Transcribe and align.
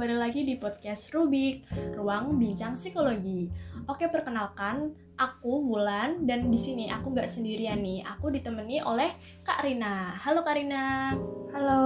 kembali 0.00 0.16
lagi 0.16 0.48
di 0.48 0.56
podcast 0.56 1.12
Rubik, 1.12 1.68
Ruang 1.92 2.40
Bincang 2.40 2.72
Psikologi. 2.72 3.52
Oke, 3.84 4.08
perkenalkan, 4.08 4.96
aku 5.20 5.60
Wulan 5.60 6.24
dan 6.24 6.48
di 6.48 6.56
sini 6.56 6.88
aku 6.88 7.12
nggak 7.12 7.28
sendirian 7.28 7.76
nih. 7.84 8.00
Aku 8.16 8.32
ditemani 8.32 8.80
oleh 8.80 9.12
Kak 9.44 9.60
Rina. 9.60 10.16
Halo 10.24 10.40
Kak 10.40 10.56
Rina. 10.56 11.12
Halo. 11.52 11.84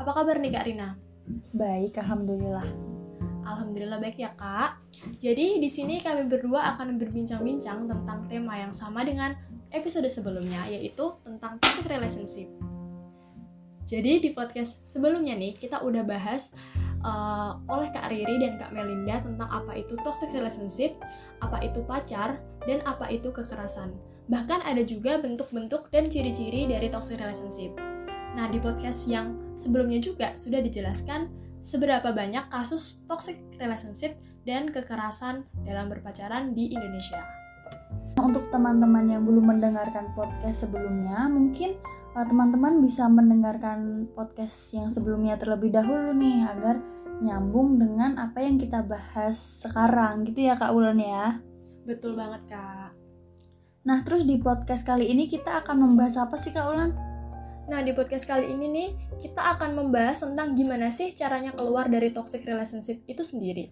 Apa 0.00 0.08
kabar 0.08 0.40
nih 0.40 0.56
Kak 0.56 0.64
Rina? 0.72 0.96
Baik, 1.52 2.00
alhamdulillah. 2.00 2.64
Alhamdulillah 3.44 4.00
baik 4.00 4.16
ya 4.16 4.32
Kak. 4.32 4.80
Jadi 5.20 5.60
di 5.60 5.68
sini 5.68 6.00
kami 6.00 6.32
berdua 6.32 6.64
akan 6.72 6.96
berbincang-bincang 6.96 7.92
tentang 7.92 8.24
tema 8.24 8.56
yang 8.56 8.72
sama 8.72 9.04
dengan 9.04 9.36
episode 9.68 10.08
sebelumnya 10.08 10.64
yaitu 10.72 11.12
tentang 11.28 11.60
toxic 11.60 11.92
relationship. 11.92 12.48
Jadi 13.90 14.22
di 14.22 14.30
podcast 14.30 14.78
sebelumnya 14.86 15.34
nih 15.34 15.58
kita 15.58 15.82
udah 15.82 16.06
bahas 16.06 16.54
uh, 17.02 17.58
oleh 17.66 17.90
Kak 17.90 18.06
Riri 18.06 18.38
dan 18.38 18.54
Kak 18.54 18.70
Melinda 18.70 19.18
tentang 19.18 19.50
apa 19.50 19.74
itu 19.74 19.98
toxic 20.06 20.30
relationship, 20.30 20.94
apa 21.42 21.58
itu 21.66 21.82
pacar, 21.82 22.38
dan 22.70 22.78
apa 22.86 23.10
itu 23.10 23.34
kekerasan. 23.34 23.90
Bahkan 24.30 24.62
ada 24.62 24.86
juga 24.86 25.18
bentuk-bentuk 25.18 25.90
dan 25.90 26.06
ciri-ciri 26.06 26.70
dari 26.70 26.86
toxic 26.86 27.18
relationship. 27.18 27.74
Nah, 28.38 28.46
di 28.46 28.62
podcast 28.62 29.10
yang 29.10 29.58
sebelumnya 29.58 29.98
juga 29.98 30.38
sudah 30.38 30.62
dijelaskan 30.62 31.26
seberapa 31.58 32.14
banyak 32.14 32.46
kasus 32.46 33.02
toxic 33.10 33.42
relationship 33.58 34.14
dan 34.46 34.70
kekerasan 34.70 35.50
dalam 35.66 35.90
berpacaran 35.90 36.54
di 36.54 36.70
Indonesia. 36.70 37.26
Untuk 38.22 38.54
teman-teman 38.54 39.10
yang 39.10 39.26
belum 39.26 39.50
mendengarkan 39.50 40.14
podcast 40.14 40.62
sebelumnya, 40.62 41.26
mungkin 41.26 41.74
teman-teman 42.10 42.82
bisa 42.82 43.06
mendengarkan 43.06 44.10
podcast 44.18 44.74
yang 44.74 44.90
sebelumnya 44.90 45.38
terlebih 45.38 45.70
dahulu 45.70 46.10
nih 46.10 46.42
agar 46.42 46.82
nyambung 47.22 47.78
dengan 47.78 48.18
apa 48.18 48.42
yang 48.42 48.58
kita 48.58 48.82
bahas 48.82 49.38
sekarang 49.62 50.26
gitu 50.26 50.50
ya 50.50 50.58
Kak 50.58 50.74
Ulan 50.74 50.98
ya. 50.98 51.38
Betul 51.86 52.18
banget 52.18 52.50
Kak. 52.50 52.90
Nah 53.86 54.02
terus 54.02 54.26
di 54.26 54.42
podcast 54.42 54.82
kali 54.82 55.06
ini 55.06 55.30
kita 55.30 55.62
akan 55.62 55.76
membahas 55.86 56.18
apa 56.18 56.34
sih 56.34 56.50
Kak 56.50 56.66
Ulan? 56.66 56.90
Nah 57.70 57.78
di 57.86 57.94
podcast 57.94 58.26
kali 58.26 58.50
ini 58.50 58.66
nih 58.66 58.88
kita 59.22 59.54
akan 59.54 59.78
membahas 59.78 60.26
tentang 60.26 60.58
gimana 60.58 60.90
sih 60.90 61.14
caranya 61.14 61.54
keluar 61.54 61.86
dari 61.86 62.10
toxic 62.10 62.42
relationship 62.42 63.06
itu 63.06 63.22
sendiri. 63.22 63.70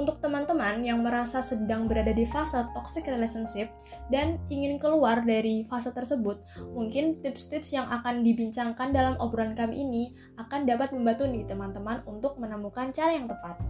Untuk 0.00 0.16
teman-teman 0.24 0.80
yang 0.80 1.04
merasa 1.04 1.44
sedang 1.44 1.84
berada 1.84 2.16
di 2.16 2.24
fase 2.24 2.56
toxic 2.72 3.04
relationship 3.04 3.68
dan 4.08 4.40
ingin 4.48 4.80
keluar 4.80 5.20
dari 5.20 5.68
fase 5.68 5.92
tersebut, 5.92 6.40
mungkin 6.72 7.20
tips-tips 7.20 7.76
yang 7.76 7.84
akan 7.92 8.24
dibincangkan 8.24 8.96
dalam 8.96 9.20
obrolan 9.20 9.52
kami 9.52 9.84
ini 9.84 10.16
akan 10.40 10.64
dapat 10.64 10.96
membantu 10.96 11.28
nih 11.28 11.44
teman-teman 11.44 12.00
untuk 12.08 12.40
menemukan 12.40 12.88
cara 12.96 13.12
yang 13.12 13.28
tepat. 13.28 13.60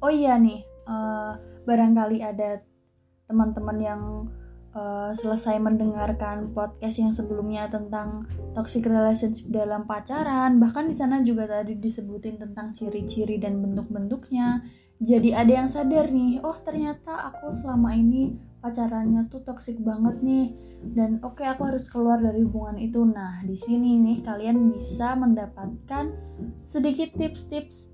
Oh 0.00 0.08
iya 0.08 0.40
nih, 0.40 0.64
uh, 0.88 1.36
barangkali 1.68 2.24
ada 2.24 2.64
teman-teman 3.28 3.76
yang 3.84 4.02
uh, 4.72 5.12
selesai 5.12 5.60
mendengarkan 5.60 6.56
podcast 6.56 7.04
yang 7.04 7.12
sebelumnya 7.12 7.68
tentang 7.68 8.24
toxic 8.56 8.88
relationship 8.88 9.44
dalam 9.52 9.84
pacaran, 9.84 10.56
bahkan 10.56 10.88
di 10.88 10.96
sana 10.96 11.20
juga 11.20 11.44
tadi 11.44 11.76
disebutin 11.76 12.40
tentang 12.40 12.72
ciri-ciri 12.72 13.36
dan 13.36 13.60
bentuk-bentuknya 13.60 14.64
jadi 14.98 15.46
ada 15.46 15.52
yang 15.62 15.68
sadar 15.70 16.10
nih 16.10 16.42
oh 16.42 16.58
ternyata 16.58 17.30
aku 17.30 17.54
selama 17.54 17.94
ini 17.94 18.34
pacarannya 18.58 19.30
tuh 19.30 19.46
toksik 19.46 19.78
banget 19.82 20.18
nih. 20.22 20.46
Dan 20.78 21.18
oke 21.26 21.42
okay, 21.42 21.46
aku 21.50 21.70
harus 21.70 21.86
keluar 21.90 22.18
dari 22.22 22.42
hubungan 22.42 22.78
itu. 22.78 23.02
Nah 23.02 23.42
di 23.46 23.54
sini 23.54 23.98
nih 23.98 24.22
kalian 24.22 24.74
bisa 24.74 25.14
mendapatkan 25.14 26.10
sedikit 26.66 27.14
tips-tips 27.14 27.90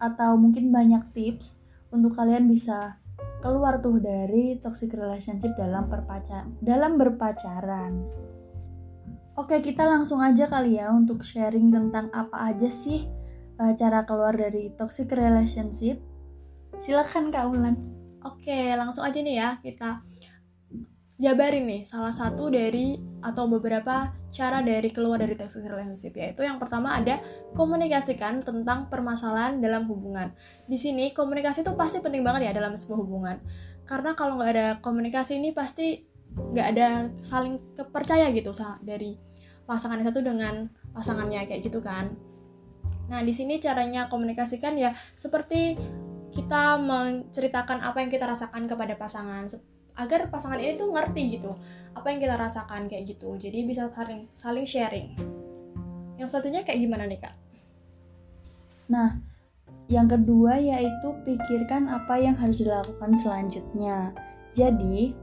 atau 0.00 0.36
mungkin 0.36 0.72
banyak 0.72 1.12
tips 1.16 1.60
untuk 1.92 2.16
kalian 2.16 2.48
bisa 2.48 3.00
keluar 3.40 3.80
tuh 3.80 3.96
dari 4.00 4.60
toxic 4.60 4.92
relationship 4.92 5.56
dalam 5.56 5.88
perpacar 5.88 6.48
dalam 6.60 7.00
berpacaran. 7.00 8.04
Oke 9.36 9.60
kita 9.60 9.84
langsung 9.84 10.24
aja 10.24 10.48
kali 10.48 10.80
ya 10.80 10.88
untuk 10.88 11.20
sharing 11.20 11.68
tentang 11.68 12.08
apa 12.16 12.52
aja 12.52 12.72
sih 12.72 13.04
uh, 13.60 13.72
cara 13.76 14.08
keluar 14.08 14.32
dari 14.32 14.72
toxic 14.72 15.12
relationship 15.12 16.00
Silakan 16.76 17.32
Kak 17.32 17.48
Ulan. 17.48 17.76
Oke, 18.20 18.76
langsung 18.76 19.00
aja 19.00 19.16
nih 19.16 19.40
ya 19.40 19.56
kita 19.64 20.04
jabarin 21.16 21.64
nih 21.64 21.82
salah 21.88 22.12
satu 22.12 22.52
dari 22.52 23.00
atau 23.24 23.48
beberapa 23.48 24.12
cara 24.28 24.60
dari 24.60 24.92
keluar 24.92 25.16
dari 25.16 25.32
toxic 25.32 25.64
relationship 25.64 26.12
yaitu 26.12 26.44
yang 26.44 26.60
pertama 26.60 26.92
ada 26.92 27.16
komunikasikan 27.56 28.44
tentang 28.44 28.92
permasalahan 28.92 29.56
dalam 29.56 29.88
hubungan. 29.88 30.36
Di 30.68 30.76
sini 30.76 31.16
komunikasi 31.16 31.64
itu 31.64 31.72
pasti 31.72 32.04
penting 32.04 32.20
banget 32.20 32.52
ya 32.52 32.60
dalam 32.60 32.76
sebuah 32.76 32.98
hubungan 33.00 33.36
karena 33.88 34.12
kalau 34.12 34.36
nggak 34.36 34.50
ada 34.52 34.68
komunikasi 34.84 35.40
ini 35.40 35.56
pasti 35.56 36.04
nggak 36.36 36.66
ada 36.76 37.08
saling 37.24 37.56
kepercaya 37.72 38.28
gitu 38.36 38.52
dari 38.84 39.16
pasangan 39.64 40.04
satu 40.04 40.20
dengan 40.20 40.68
pasangannya 40.92 41.48
kayak 41.48 41.64
gitu 41.64 41.80
kan. 41.80 42.12
Nah 43.08 43.24
di 43.24 43.32
sini 43.32 43.56
caranya 43.56 44.12
komunikasikan 44.12 44.76
ya 44.76 44.92
seperti 45.16 45.80
kita 46.36 46.76
menceritakan 46.76 47.80
apa 47.80 48.04
yang 48.04 48.12
kita 48.12 48.28
rasakan 48.28 48.68
kepada 48.68 48.92
pasangan. 49.00 49.48
Agar 49.96 50.28
pasangan 50.28 50.60
ini 50.60 50.76
tuh 50.76 50.92
ngerti 50.92 51.40
gitu 51.40 51.56
apa 51.96 52.12
yang 52.12 52.20
kita 52.20 52.36
rasakan 52.36 52.84
kayak 52.92 53.08
gitu. 53.08 53.40
Jadi 53.40 53.64
bisa 53.64 53.88
saling 53.88 54.28
saling 54.36 54.68
sharing. 54.68 55.16
Yang 56.20 56.36
satunya 56.36 56.60
kayak 56.60 56.84
gimana 56.84 57.08
nih 57.08 57.16
kak? 57.24 57.32
Nah 58.92 59.16
yang 59.88 60.04
kedua 60.04 60.60
yaitu 60.60 61.08
pikirkan 61.24 61.88
apa 61.88 62.20
yang 62.20 62.36
harus 62.36 62.60
dilakukan 62.60 63.16
selanjutnya. 63.16 64.12
Jadi 64.52 65.16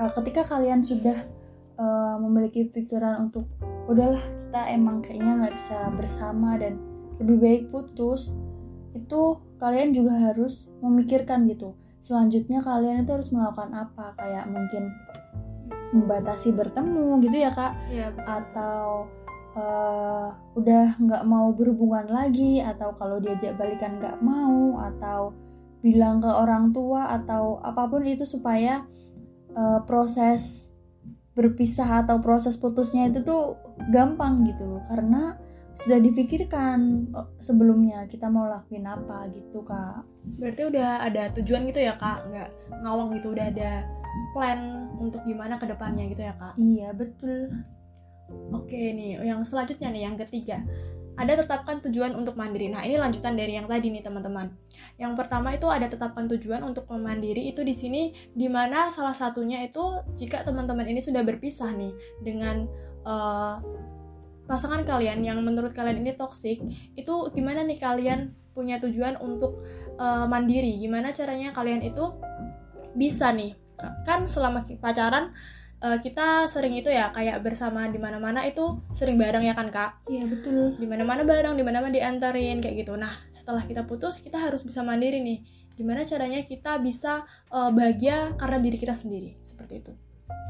eh, 0.00 0.10
ketika 0.16 0.48
kalian 0.48 0.80
sudah 0.80 1.28
uh, 1.78 2.16
memiliki 2.22 2.70
pikiran 2.70 3.28
untuk 3.28 3.44
udahlah 3.90 4.20
kita 4.22 4.60
emang 4.72 5.02
kayaknya 5.02 5.44
nggak 5.44 5.54
bisa 5.58 5.78
bersama 5.98 6.56
dan 6.56 6.78
lebih 7.20 7.36
baik 7.42 7.62
putus 7.68 8.30
itu 8.94 9.38
kalian 9.64 9.96
juga 9.96 10.12
harus 10.20 10.68
memikirkan 10.84 11.48
gitu 11.48 11.72
selanjutnya 12.04 12.60
kalian 12.60 13.08
itu 13.08 13.10
harus 13.16 13.32
melakukan 13.32 13.72
apa? 13.72 14.12
Kayak 14.20 14.44
mungkin 14.52 14.92
membatasi 15.96 16.52
bertemu 16.52 17.24
gitu 17.24 17.36
ya 17.40 17.50
kak. 17.56 17.72
Ya, 17.88 18.12
atau 18.28 19.08
uh, 19.56 20.28
udah 20.52 21.00
nggak 21.00 21.24
mau 21.24 21.56
berhubungan 21.56 22.04
lagi 22.12 22.60
atau 22.60 22.92
kalau 23.00 23.16
diajak 23.24 23.56
balikan 23.56 23.96
nggak 23.96 24.20
mau 24.20 24.84
atau 24.84 25.32
bilang 25.80 26.20
ke 26.20 26.28
orang 26.28 26.76
tua 26.76 27.08
atau 27.08 27.60
apa 27.64 27.88
pun 27.88 28.04
itu 28.04 28.28
supaya 28.28 28.84
uh, 29.56 29.80
proses 29.88 30.68
berpisah 31.34 32.04
atau 32.04 32.20
proses 32.20 32.60
putusnya 32.60 33.08
itu 33.08 33.24
tuh 33.24 33.56
gampang 33.88 34.44
gitu. 34.44 34.76
Karena 34.92 35.40
sudah 35.74 35.98
difikirkan 35.98 37.10
oh, 37.14 37.28
sebelumnya 37.42 38.06
kita 38.06 38.30
mau 38.30 38.46
lakuin 38.46 38.86
apa? 38.86 39.26
Gitu 39.34 39.58
kak. 39.66 40.06
Berarti 40.38 40.62
udah 40.70 40.90
ada 41.02 41.22
tujuan 41.38 41.66
gitu 41.68 41.82
ya 41.82 41.98
kak? 41.98 42.24
Nggak 42.30 42.48
ngawang 42.82 43.08
gitu 43.18 43.34
udah 43.34 43.46
ada 43.50 43.84
plan 44.32 44.90
untuk 45.02 45.20
gimana 45.26 45.58
ke 45.58 45.66
depannya 45.66 46.06
gitu 46.10 46.22
ya 46.22 46.34
kak? 46.38 46.54
Iya 46.54 46.88
betul. 46.94 47.50
Oke 48.54 48.94
nih 48.94 49.20
yang 49.26 49.42
selanjutnya 49.42 49.90
nih 49.90 50.02
yang 50.06 50.16
ketiga. 50.16 50.62
Ada 51.14 51.46
tetapkan 51.46 51.78
tujuan 51.78 52.10
untuk 52.18 52.34
mandiri. 52.34 52.66
Nah, 52.66 52.82
ini 52.82 52.98
lanjutan 52.98 53.38
dari 53.38 53.54
yang 53.54 53.70
tadi 53.70 53.86
nih, 53.86 54.02
teman-teman. 54.02 54.50
Yang 54.98 55.14
pertama 55.14 55.54
itu 55.54 55.70
ada 55.70 55.86
tetapkan 55.86 56.26
tujuan 56.26 56.66
untuk 56.66 56.90
memandiri 56.90 57.54
itu 57.54 57.62
di 57.62 57.70
sini 57.70 58.10
di 58.34 58.50
mana 58.50 58.90
salah 58.90 59.14
satunya 59.14 59.62
itu 59.62 59.78
jika 60.18 60.42
teman-teman 60.42 60.82
ini 60.90 60.98
sudah 60.98 61.22
berpisah 61.22 61.70
nih 61.70 61.94
dengan 62.18 62.66
uh, 63.06 63.62
pasangan 64.44 64.84
kalian 64.84 65.24
yang 65.24 65.40
menurut 65.40 65.72
kalian 65.72 66.04
ini 66.04 66.12
toksik 66.16 66.60
itu 66.94 67.14
gimana 67.32 67.64
nih 67.64 67.80
kalian 67.80 68.36
punya 68.54 68.78
tujuan 68.78 69.18
untuk 69.18 69.64
uh, 69.98 70.24
mandiri? 70.30 70.78
Gimana 70.78 71.10
caranya 71.10 71.50
kalian 71.50 71.82
itu 71.82 72.14
bisa 72.94 73.34
nih? 73.34 73.56
Kan 74.06 74.30
selama 74.30 74.62
pacaran 74.78 75.34
uh, 75.82 75.98
kita 75.98 76.46
sering 76.46 76.78
itu 76.78 76.88
ya 76.88 77.10
kayak 77.10 77.42
bersama 77.42 77.90
di 77.90 77.98
mana-mana 77.98 78.46
itu 78.46 78.80
sering 78.94 79.18
bareng 79.18 79.44
ya 79.44 79.52
kan 79.52 79.68
kak? 79.68 80.06
Iya 80.06 80.24
betul. 80.30 80.78
Di 80.78 80.86
mana-mana 80.86 81.26
bareng 81.26 81.58
di 81.58 81.64
mana-mana 81.66 81.90
diantarin 81.90 82.62
kayak 82.62 82.86
gitu. 82.86 82.94
Nah 82.94 83.20
setelah 83.34 83.66
kita 83.66 83.84
putus 83.84 84.22
kita 84.22 84.38
harus 84.38 84.62
bisa 84.62 84.80
mandiri 84.86 85.20
nih. 85.20 85.42
Gimana 85.74 86.06
caranya 86.06 86.38
kita 86.46 86.78
bisa 86.78 87.26
uh, 87.50 87.74
bahagia 87.74 88.38
karena 88.38 88.62
diri 88.62 88.78
kita 88.78 88.94
sendiri? 88.94 89.34
Seperti 89.42 89.82
itu. 89.82 89.92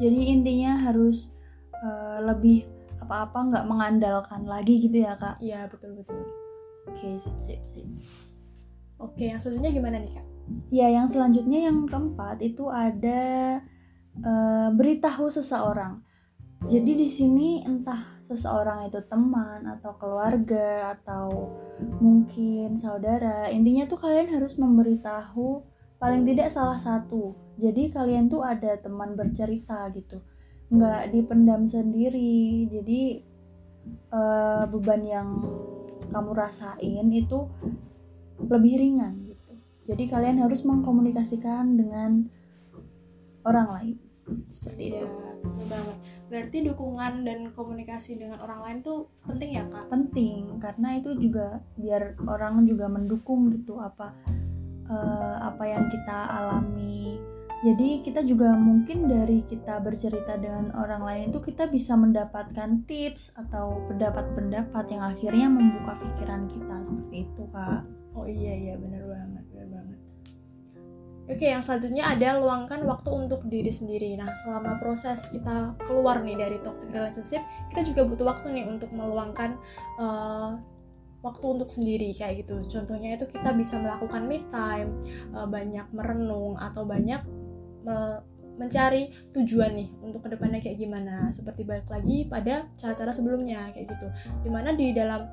Jadi 0.05 0.21
intinya 0.29 0.85
harus 0.85 1.33
uh, 1.81 2.21
lebih 2.21 2.69
apa-apa 3.05 3.39
nggak 3.53 3.67
mengandalkan 3.69 4.43
lagi 4.49 4.81
gitu 4.81 5.05
ya 5.05 5.15
kak? 5.15 5.37
Iya 5.39 5.69
betul 5.69 6.01
betul. 6.01 6.25
Oke 6.89 7.15
sip 7.21 7.37
sip 7.39 7.61
sip. 7.69 7.87
Oke 8.97 9.29
yang 9.29 9.39
selanjutnya 9.39 9.73
gimana 9.73 9.97
nih 10.01 10.13
kak? 10.17 10.27
Ya 10.73 10.89
yang 10.89 11.09
selanjutnya 11.09 11.69
yang 11.69 11.85
keempat 11.85 12.41
itu 12.41 12.69
ada 12.73 13.61
uh, 14.25 14.69
beritahu 14.73 15.29
seseorang. 15.29 16.01
Jadi 16.65 16.97
di 16.97 17.09
sini 17.09 17.61
entah 17.61 18.25
seseorang 18.25 18.89
itu 18.89 19.05
teman 19.05 19.69
atau 19.69 19.93
keluarga 20.01 20.97
atau 20.97 21.53
mungkin 22.01 22.81
saudara 22.81 23.53
intinya 23.53 23.85
tuh 23.85 24.01
kalian 24.01 24.33
harus 24.33 24.57
memberitahu 24.57 25.61
paling 26.01 26.25
tidak 26.25 26.49
salah 26.49 26.81
satu. 26.81 27.37
Jadi 27.61 27.93
kalian 27.93 28.33
tuh 28.33 28.43
ada 28.43 28.81
teman 28.81 29.15
bercerita 29.15 29.87
gitu 29.93 30.25
nggak 30.75 31.15
dipendam 31.15 31.65
sendiri. 31.65 32.67
Jadi 32.69 33.23
uh, 34.11 34.65
beban 34.69 35.03
yang 35.05 35.29
kamu 36.11 36.31
rasain 36.35 37.09
itu 37.11 37.39
lebih 38.39 38.75
ringan 38.79 39.15
gitu. 39.27 39.53
Jadi 39.93 40.05
kalian 40.09 40.43
harus 40.43 40.63
mengkomunikasikan 40.67 41.79
dengan 41.79 42.29
orang 43.45 43.69
lain. 43.71 43.97
Seperti 44.49 44.97
ya, 44.97 45.05
itu. 45.05 45.09
betul 45.45 45.67
banget. 45.69 45.97
Berarti 46.33 46.59
dukungan 46.65 47.13
dan 47.29 47.39
komunikasi 47.53 48.17
dengan 48.17 48.41
orang 48.41 48.61
lain 48.65 48.79
tuh 48.81 49.13
penting 49.29 49.61
ya 49.61 49.65
kak? 49.69 49.93
Penting 49.93 50.57
karena 50.59 50.97
itu 50.97 51.13
juga 51.21 51.61
biar 51.77 52.17
orang 52.25 52.65
juga 52.65 52.89
mendukung 52.89 53.53
gitu 53.53 53.77
apa 53.85 54.17
uh, 54.89 55.37
apa 55.45 55.65
yang 55.69 55.85
kita 55.93 56.19
alami 56.33 57.21
jadi 57.65 58.05
kita 58.05 58.21
juga 58.29 58.53
mungkin 58.53 59.09
dari 59.09 59.41
kita 59.49 59.81
bercerita 59.81 60.37
dengan 60.37 60.69
orang 60.77 61.01
lain 61.01 61.25
itu 61.33 61.41
kita 61.41 61.65
bisa 61.73 61.97
mendapatkan 61.97 62.85
tips 62.85 63.33
atau 63.33 63.81
pendapat-pendapat 63.89 64.85
yang 64.93 65.03
akhirnya 65.09 65.49
membuka 65.49 65.97
pikiran 65.97 66.45
kita 66.45 66.85
seperti 66.85 67.25
itu 67.25 67.43
kak 67.57 67.89
oh 68.13 68.29
iya 68.29 68.53
iya 68.53 68.75
benar 68.77 69.09
banget 69.09 69.45
benar 69.49 69.69
banget 69.81 69.99
Oke, 71.25 71.49
yang 71.49 71.65
selanjutnya 71.65 72.05
ada 72.05 72.37
luangkan 72.37 72.85
waktu 72.85 73.09
untuk 73.09 73.49
diri 73.49 73.73
sendiri. 73.73 74.13
Nah, 74.13 74.29
selama 74.45 74.77
proses 74.77 75.33
kita 75.33 75.73
keluar 75.89 76.21
nih 76.21 76.37
dari 76.37 76.61
toxic 76.61 76.93
relationship, 76.93 77.41
kita 77.73 77.81
juga 77.81 78.05
butuh 78.05 78.29
waktu 78.29 78.53
nih 78.53 78.69
untuk 78.69 78.93
meluangkan 78.93 79.57
uh, 79.97 80.61
waktu 81.25 81.47
untuk 81.49 81.73
sendiri 81.73 82.13
kayak 82.13 82.45
gitu. 82.45 82.61
Contohnya 82.69 83.17
itu 83.17 83.25
kita 83.25 83.57
bisa 83.57 83.81
melakukan 83.81 84.29
me 84.29 84.45
time, 84.53 85.01
uh, 85.33 85.49
banyak 85.49 85.89
merenung 85.97 86.61
atau 86.61 86.85
banyak 86.85 87.25
me 87.85 88.25
mencari 88.55 89.11
tujuan 89.35 89.75
nih 89.75 89.89
untuk 89.99 90.23
ke 90.27 90.29
depannya 90.35 90.63
kayak 90.63 90.79
gimana. 90.79 91.31
Seperti 91.35 91.67
balik 91.67 91.91
lagi 91.91 92.27
pada 92.27 92.71
cara-cara 92.79 93.11
sebelumnya 93.11 93.71
kayak 93.75 93.91
gitu. 93.91 94.07
Di 94.47 94.51
mana 94.51 94.75
di 94.75 94.95
dalam 94.95 95.27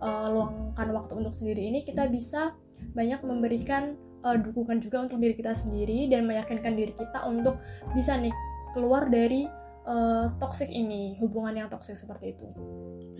uh, 0.00 0.28
luangkan 0.32 0.88
waktu 0.96 1.12
untuk 1.20 1.34
sendiri 1.36 1.68
ini 1.68 1.84
kita 1.84 2.08
bisa 2.08 2.56
banyak 2.96 3.20
memberikan 3.22 3.94
uh, 4.24 4.36
dukungan 4.40 4.80
juga 4.80 5.04
untuk 5.04 5.20
diri 5.20 5.36
kita 5.36 5.52
sendiri 5.52 6.08
dan 6.08 6.24
meyakinkan 6.24 6.74
diri 6.74 6.96
kita 6.96 7.28
untuk 7.28 7.60
bisa 7.92 8.16
nih 8.16 8.32
keluar 8.72 9.06
dari 9.12 9.46
uh, 9.84 10.32
toxic 10.40 10.72
ini 10.72 11.20
hubungan 11.20 11.64
yang 11.64 11.68
toxic 11.68 11.94
seperti 11.94 12.34
itu. 12.34 12.48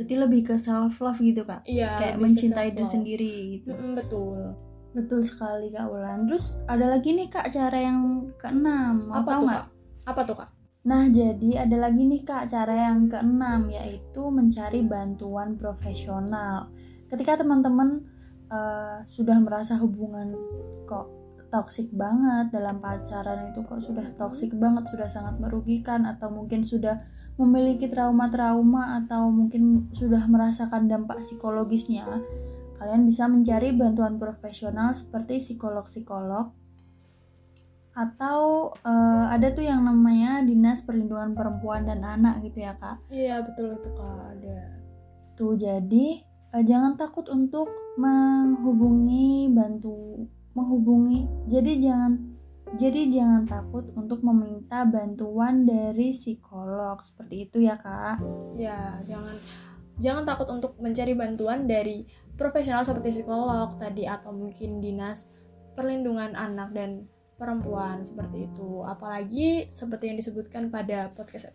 Berarti 0.00 0.14
lebih 0.16 0.40
ke 0.48 0.54
self 0.56 0.96
love 1.04 1.20
gitu 1.20 1.44
kak? 1.44 1.68
Iya 1.68 2.00
kayak 2.00 2.16
mencintai 2.16 2.72
diri 2.72 2.88
sendiri 2.88 3.34
gitu. 3.60 3.76
Mm 3.76 3.78
-hmm, 3.78 3.92
betul 4.00 4.71
betul 4.92 5.24
sekali 5.24 5.72
kak 5.72 5.88
Ulan 5.88 6.28
terus 6.28 6.60
ada 6.68 6.88
lagi 6.92 7.16
nih 7.16 7.28
kak 7.32 7.48
cara 7.48 7.78
yang 7.80 8.28
keenam 8.36 8.96
apa 9.08 9.30
tuh 9.40 9.48
kak? 9.48 9.66
Apa 10.02 10.20
tuh 10.24 10.36
kak? 10.36 10.50
Nah, 10.82 11.06
jadi 11.06 11.62
ada 11.62 11.78
lagi 11.78 12.02
nih 12.02 12.26
Kak, 12.26 12.50
cara 12.50 12.90
yang 12.90 13.06
keenam 13.06 13.70
yaitu 13.70 14.18
mencari 14.34 14.82
bantuan 14.82 15.54
profesional. 15.54 16.74
Ketika 17.06 17.38
teman-teman 17.38 18.02
uh, 18.50 19.06
sudah 19.06 19.38
merasa 19.38 19.78
hubungan 19.78 20.34
kok 20.90 21.06
toksik 21.52 21.92
banget 21.92 22.48
dalam 22.48 22.80
pacaran 22.80 23.52
itu 23.52 23.60
kok 23.62 23.78
sudah 23.84 24.08
toksik 24.16 24.56
banget 24.56 24.88
sudah 24.88 25.06
sangat 25.06 25.36
merugikan 25.36 26.08
atau 26.08 26.32
mungkin 26.32 26.64
sudah 26.64 27.04
memiliki 27.36 27.92
trauma-trauma 27.92 29.04
atau 29.04 29.28
mungkin 29.28 29.92
sudah 29.92 30.24
merasakan 30.28 30.88
dampak 30.88 31.20
psikologisnya 31.20 32.08
kalian 32.82 33.06
bisa 33.06 33.30
mencari 33.30 33.70
bantuan 33.70 34.18
profesional 34.18 34.90
seperti 34.98 35.38
psikolog-psikolog 35.38 36.50
atau 37.94 38.72
uh, 38.82 39.30
ada 39.30 39.54
tuh 39.54 39.62
yang 39.62 39.86
namanya 39.86 40.42
dinas 40.42 40.82
perlindungan 40.82 41.38
perempuan 41.38 41.86
dan 41.86 42.02
anak 42.02 42.42
gitu 42.42 42.66
ya 42.66 42.74
kak. 42.74 42.98
Iya 43.06 43.38
betul 43.46 43.78
itu 43.78 43.86
kak 43.94 44.18
ada. 44.34 44.60
Tuh 45.38 45.54
jadi 45.54 46.26
uh, 46.58 46.64
jangan 46.66 46.98
takut 46.98 47.30
untuk 47.30 47.70
menghubungi 47.94 49.46
bantu 49.54 50.26
menghubungi 50.58 51.30
jadi 51.46 51.72
jangan 51.78 52.12
jadi 52.74 53.12
jangan 53.12 53.44
takut 53.46 53.84
untuk 53.94 54.24
meminta 54.26 54.82
bantuan 54.88 55.68
dari 55.68 56.10
psikolog 56.10 56.98
seperti 57.06 57.46
itu 57.46 57.62
ya 57.62 57.78
kak. 57.78 58.18
Ya 58.58 58.98
jangan 59.06 59.38
jangan 60.00 60.24
takut 60.24 60.48
untuk 60.48 60.80
mencari 60.80 61.12
bantuan 61.12 61.68
dari 61.68 62.08
profesional 62.36 62.82
seperti 62.82 63.22
psikolog 63.22 63.76
tadi 63.76 64.08
atau 64.08 64.32
mungkin 64.32 64.80
dinas 64.80 65.32
perlindungan 65.72 66.36
anak 66.36 66.72
dan 66.76 67.08
perempuan 67.36 68.04
seperti 68.04 68.46
itu 68.46 68.86
apalagi 68.86 69.66
seperti 69.66 70.12
yang 70.12 70.18
disebutkan 70.20 70.70
pada 70.70 71.10
podcast 71.16 71.50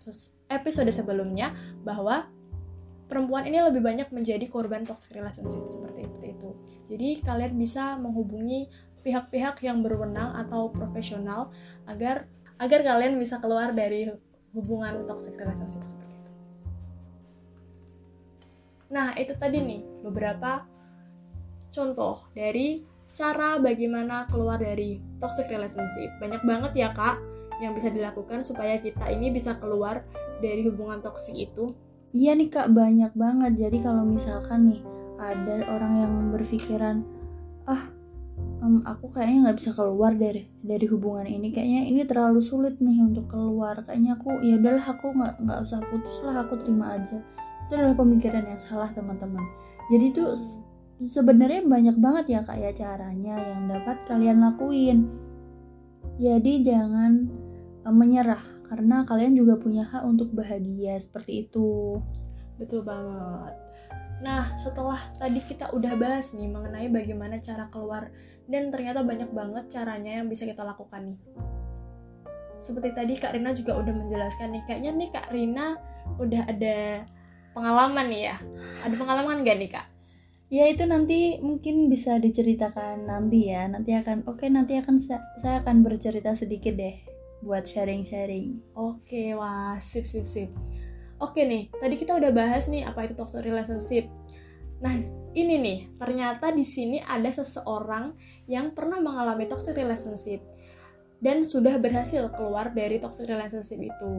episode 0.52 0.90
sebelumnya 0.92 1.56
bahwa 1.86 2.28
perempuan 3.08 3.48
ini 3.48 3.64
lebih 3.64 3.80
banyak 3.80 4.12
menjadi 4.12 4.44
korban 4.52 4.84
toxic 4.84 5.16
relationship 5.16 5.64
seperti 5.72 6.04
itu. 6.28 6.50
Jadi 6.92 7.24
kalian 7.24 7.56
bisa 7.56 7.96
menghubungi 7.96 8.68
pihak-pihak 9.02 9.64
yang 9.64 9.80
berwenang 9.80 10.36
atau 10.36 10.68
profesional 10.68 11.56
agar 11.88 12.28
agar 12.60 12.84
kalian 12.84 13.16
bisa 13.16 13.40
keluar 13.40 13.72
dari 13.72 14.12
hubungan 14.52 15.08
toxic 15.08 15.40
relationship 15.40 15.88
seperti 15.88 16.12
itu. 16.12 16.17
Nah, 18.94 19.16
itu 19.20 19.36
tadi 19.36 19.60
nih 19.60 19.82
beberapa 20.04 20.64
contoh 21.72 22.28
dari 22.32 22.84
cara 23.12 23.58
bagaimana 23.58 24.30
keluar 24.30 24.62
dari 24.62 25.00
toxic 25.20 25.50
relationship. 25.52 26.14
Banyak 26.22 26.44
banget 26.48 26.72
ya, 26.78 26.90
Kak, 26.96 27.20
yang 27.60 27.74
bisa 27.74 27.90
dilakukan 27.90 28.46
supaya 28.46 28.78
kita 28.78 29.10
ini 29.10 29.34
bisa 29.34 29.58
keluar 29.58 30.06
dari 30.38 30.62
hubungan 30.66 31.02
toxic 31.02 31.34
itu 31.34 31.74
Iya 32.16 32.40
nih 32.40 32.50
kak 32.50 32.72
banyak 32.72 33.12
banget. 33.14 33.68
Jadi 33.68 33.78
kalau 33.84 34.08
misalkan 34.08 34.72
nih 34.72 34.82
ada 35.20 35.66
orang 35.70 35.94
yang 36.02 36.14
berpikiran 36.32 37.04
ah 37.68 37.92
um, 38.64 38.86
aku 38.86 39.12
kayaknya 39.12 39.50
nggak 39.50 39.58
bisa 39.60 39.72
keluar 39.76 40.14
dari 40.16 40.48
dari 40.62 40.86
hubungan 40.88 41.26
ini 41.26 41.50
kayaknya 41.52 41.82
ini 41.90 42.02
terlalu 42.06 42.40
sulit 42.40 42.78
nih 42.80 43.02
untuk 43.02 43.28
keluar 43.28 43.82
kayaknya 43.84 44.16
aku 44.16 44.30
ya 44.46 44.56
udahlah 44.62 44.86
aku 44.88 45.06
nggak 45.10 45.34
nggak 45.42 45.60
usah 45.68 45.82
putus 45.90 46.16
lah 46.22 46.46
aku 46.46 46.54
terima 46.64 46.96
aja 46.96 47.18
itu 47.68 47.74
adalah 47.76 48.00
pemikiran 48.00 48.44
yang 48.48 48.60
salah 48.60 48.90
teman-teman 48.96 49.44
jadi 49.92 50.16
tuh 50.16 50.40
sebenarnya 51.04 51.68
banyak 51.68 51.96
banget 52.00 52.26
ya 52.32 52.42
kak 52.48 52.58
ya 52.58 52.72
caranya 52.74 53.36
yang 53.36 53.68
dapat 53.70 53.98
kalian 54.08 54.40
lakuin 54.42 55.28
jadi 56.18 56.66
jangan 56.66 57.30
um, 57.86 57.96
menyerah 57.96 58.42
karena 58.68 59.06
kalian 59.08 59.38
juga 59.38 59.56
punya 59.56 59.88
hak 59.88 60.04
untuk 60.04 60.34
bahagia 60.36 61.00
seperti 61.00 61.48
itu. 61.48 62.02
Betul 62.60 62.84
banget. 62.84 63.54
Nah, 64.26 64.58
setelah 64.58 64.98
tadi 65.16 65.40
kita 65.46 65.72
udah 65.72 65.94
bahas 65.96 66.34
nih 66.34 66.50
mengenai 66.50 66.90
bagaimana 66.90 67.38
cara 67.38 67.70
keluar 67.70 68.10
dan 68.50 68.74
ternyata 68.74 69.06
banyak 69.06 69.30
banget 69.30 69.70
caranya 69.70 70.20
yang 70.20 70.28
bisa 70.28 70.44
kita 70.44 70.66
lakukan 70.66 71.16
nih. 71.16 71.20
Seperti 72.58 72.90
tadi 72.98 73.14
Kak 73.14 73.38
Rina 73.38 73.54
juga 73.54 73.78
udah 73.78 73.94
menjelaskan 73.94 74.58
nih, 74.58 74.64
kayaknya 74.66 74.92
nih 74.98 75.10
Kak 75.14 75.30
Rina 75.30 75.78
udah 76.18 76.42
ada 76.50 77.06
pengalaman 77.58 78.06
nih 78.06 78.22
ya. 78.30 78.36
Ada 78.86 78.94
pengalaman 78.94 79.42
gak 79.42 79.58
nih 79.58 79.70
Kak? 79.74 79.88
Ya 80.48 80.64
itu 80.70 80.86
nanti 80.86 81.42
mungkin 81.42 81.90
bisa 81.90 82.22
diceritakan 82.22 83.10
nanti 83.10 83.50
ya. 83.50 83.66
Nanti 83.66 83.98
akan 83.98 84.30
oke 84.30 84.46
okay, 84.46 84.50
nanti 84.54 84.78
akan 84.78 85.02
saya 85.02 85.66
akan 85.66 85.82
bercerita 85.82 86.38
sedikit 86.38 86.78
deh 86.78 86.96
buat 87.42 87.66
sharing-sharing. 87.66 88.78
Oke, 88.78 89.34
wah, 89.34 89.76
sip 89.82 90.06
sip 90.06 90.30
sip. 90.30 90.50
Oke 91.18 91.50
nih, 91.50 91.74
tadi 91.74 91.98
kita 91.98 92.14
udah 92.14 92.30
bahas 92.30 92.70
nih 92.70 92.86
apa 92.86 93.10
itu 93.10 93.18
toxic 93.18 93.42
relationship. 93.42 94.06
Nah, 94.78 94.94
ini 95.34 95.58
nih, 95.58 95.80
ternyata 95.98 96.54
di 96.54 96.62
sini 96.62 97.02
ada 97.02 97.34
seseorang 97.34 98.14
yang 98.46 98.70
pernah 98.78 99.02
mengalami 99.02 99.50
toxic 99.50 99.74
relationship 99.74 100.46
dan 101.18 101.42
sudah 101.42 101.82
berhasil 101.82 102.30
keluar 102.34 102.70
dari 102.74 103.02
toxic 103.02 103.26
relationship 103.26 103.82
itu. 103.82 104.12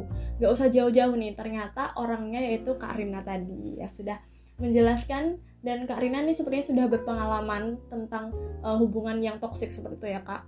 Gak 0.42 0.50
usah 0.50 0.68
jauh-jauh 0.70 1.14
nih, 1.14 1.34
ternyata 1.38 1.94
orangnya 1.94 2.42
yaitu 2.42 2.74
Kak 2.74 2.98
Rina 2.98 3.22
tadi 3.22 3.78
ya 3.78 3.86
sudah 3.86 4.18
menjelaskan 4.58 5.38
dan 5.62 5.86
Kak 5.86 6.02
Rina 6.02 6.22
nih 6.22 6.34
sepertinya 6.34 6.66
sudah 6.66 6.86
berpengalaman 6.90 7.78
tentang 7.86 8.34
uh, 8.62 8.74
hubungan 8.78 9.18
yang 9.22 9.38
toxic 9.38 9.70
seperti 9.70 9.98
itu 10.02 10.06
ya 10.18 10.22
Kak. 10.26 10.42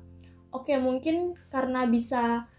Oke, 0.51 0.75
mungkin 0.83 1.39
karena 1.51 1.87
bisa 1.87 2.51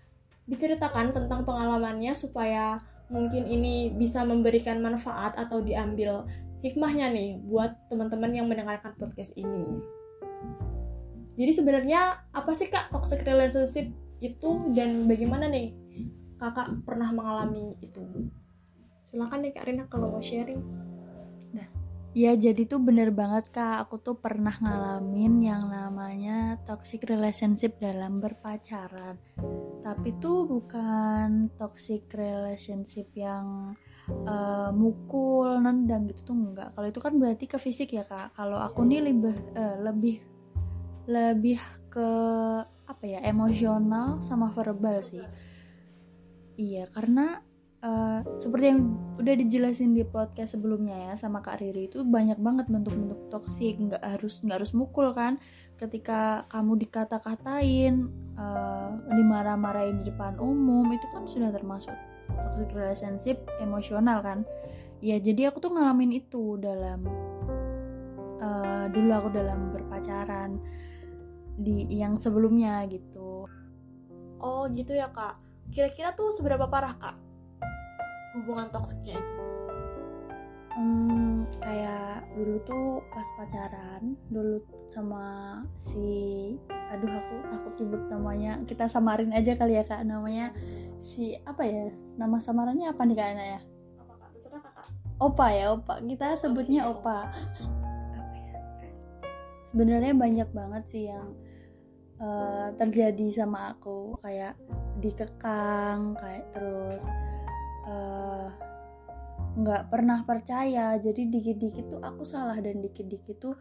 diceritakan 0.48 1.12
tentang 1.12 1.43
pengalamannya 1.43 2.15
supaya 2.15 2.79
mungkin 3.12 3.43
ini 3.48 3.91
bisa 3.91 4.24
memberikan 4.24 4.79
manfaat 4.79 5.36
atau 5.36 5.60
diambil 5.60 6.24
hikmahnya 6.63 7.12
nih 7.12 7.43
buat 7.43 7.75
teman-teman 7.91 8.31
yang 8.31 8.48
mendengarkan 8.48 8.95
podcast 8.95 9.36
ini. 9.36 9.83
Jadi 11.41 11.51
sebenarnya 11.57 12.29
apa 12.29 12.53
sih 12.53 12.69
kak 12.69 12.93
toxic 12.93 13.25
relationship 13.25 13.89
itu 14.21 14.51
dan 14.77 15.10
bagaimana 15.10 15.50
nih 15.50 15.74
kakak 16.38 16.69
pernah 16.86 17.10
mengalami 17.10 17.74
itu? 17.81 18.05
silakan 19.01 19.41
nih 19.43 19.51
kak 19.51 19.65
Rina 19.65 19.89
kalau 19.89 20.13
mau 20.13 20.21
sharing. 20.21 20.62
Ya 22.12 22.36
jadi 22.36 22.67
tuh 22.67 22.83
bener 22.83 23.07
banget 23.15 23.55
kak. 23.55 23.88
Aku 23.88 23.95
tuh 23.95 24.19
pernah 24.19 24.51
ngalamin 24.51 25.48
yang 25.48 25.71
namanya 25.71 26.60
toxic 26.67 27.07
relationship 27.07 27.79
dalam 27.79 28.19
berpacaran. 28.19 29.15
Tapi 29.79 30.19
tuh 30.19 30.43
bukan 30.43 31.48
toxic 31.55 32.12
relationship 32.12 33.07
yang 33.15 33.79
uh, 34.27 34.75
mukul, 34.75 35.63
nendang 35.63 36.12
gitu 36.12 36.36
tuh 36.36 36.36
enggak. 36.36 36.75
Kalau 36.75 36.88
itu 36.91 37.00
kan 37.00 37.15
berarti 37.15 37.48
ke 37.48 37.55
fisik 37.55 37.95
ya 37.95 38.03
kak. 38.03 38.36
Kalau 38.36 38.60
aku 38.60 38.83
nih 38.83 39.07
lebih 39.07 39.36
uh, 39.55 39.79
lebih 39.79 40.19
lebih 41.12 41.60
ke 41.91 42.10
apa 42.88 43.03
ya 43.03 43.20
emosional 43.27 44.24
sama 44.24 44.48
verbal 44.56 45.03
sih. 45.03 45.24
Iya 46.56 46.88
karena 46.88 47.44
uh, 47.84 48.20
seperti 48.39 48.65
yang 48.72 48.82
udah 49.20 49.36
dijelasin 49.36 49.91
di 49.91 50.08
podcast 50.08 50.56
sebelumnya 50.56 51.12
ya 51.12 51.13
sama 51.20 51.44
Kak 51.44 51.60
Riri 51.60 51.91
itu 51.91 52.06
banyak 52.06 52.39
banget 52.39 52.72
bentuk-bentuk 52.72 53.27
toksik 53.27 53.75
nggak 53.77 54.01
harus 54.01 54.39
nggak 54.46 54.58
harus 54.63 54.74
mukul 54.77 55.12
kan. 55.12 55.41
Ketika 55.75 56.46
kamu 56.48 56.77
dikata-katain 56.88 58.06
uh, 58.38 58.89
dimarah-marahin 59.10 59.98
di 60.00 60.13
depan 60.13 60.38
umum 60.38 60.86
itu 60.94 61.10
kan 61.10 61.25
sudah 61.25 61.50
termasuk 61.50 61.94
toxic 62.32 62.70
relationship 62.72 63.38
emosional 63.60 64.22
kan. 64.22 64.46
Ya 65.01 65.18
jadi 65.18 65.50
aku 65.50 65.58
tuh 65.58 65.74
ngalamin 65.74 66.22
itu 66.22 66.62
dalam 66.62 67.01
uh, 68.38 68.86
dulu 68.94 69.10
aku 69.10 69.30
dalam 69.34 69.74
berpacaran 69.74 70.62
di 71.62 71.86
yang 71.94 72.18
sebelumnya 72.18 72.82
gitu. 72.89 73.46
Oh 74.41 74.65
gitu 74.74 74.98
ya 74.98 75.13
kak. 75.13 75.38
Kira-kira 75.70 76.12
tuh 76.18 76.34
seberapa 76.34 76.65
parah 76.68 76.98
kak 76.98 77.15
hubungan 78.36 78.68
toksiknya 78.74 79.15
itu? 79.15 79.41
Hmm, 80.72 81.44
kayak 81.60 82.32
dulu 82.32 82.56
tuh 82.63 82.88
pas 83.12 83.27
pacaran 83.36 84.15
dulu 84.32 84.63
sama 84.88 85.60
si 85.75 86.56
aduh 86.72 87.12
aku 87.12 87.36
takut 87.53 87.74
sebut 87.77 88.01
namanya. 88.10 88.60
Kita 88.65 88.89
samarin 88.89 89.36
aja 89.36 89.53
kali 89.56 89.77
ya 89.77 89.84
kak 89.86 90.03
namanya 90.08 90.56
si 90.98 91.38
apa 91.46 91.63
ya 91.63 91.91
nama 92.18 92.39
samarannya 92.41 92.89
apa 92.89 93.01
nih 93.06 93.15
kak 93.15 93.30
ya? 93.36 93.62
Apa 94.01 94.13
kak? 94.18 94.30
Terserah 94.36 94.62
kakak. 94.63 94.86
Opa 95.22 95.48
ya 95.53 95.65
opa. 95.75 95.94
Kita 96.01 96.27
sebutnya 96.39 96.89
opa. 96.89 97.30
Apa 97.30 98.36
ya 98.39 98.58
sebenarnya 99.68 100.12
banyak 100.15 100.50
banget 100.51 100.84
sih 100.88 101.03
yang 101.08 101.32
uh, 102.22 102.70
terjadi 102.78 103.44
sama 103.44 103.74
aku 103.74 104.16
kayak 104.22 104.54
dikekang 105.01 106.13
kayak 106.16 106.46
terus 106.54 107.04
Eh, 107.82 108.48
nggak 109.58 109.84
uh, 109.86 109.88
pernah 109.90 110.22
percaya. 110.22 110.96
Jadi 111.01 111.28
dikit-dikit 111.28 111.98
tuh 111.98 112.01
aku 112.01 112.22
salah 112.22 112.58
dan 112.62 112.80
dikit-dikit 112.80 113.38
tuh 113.42 113.56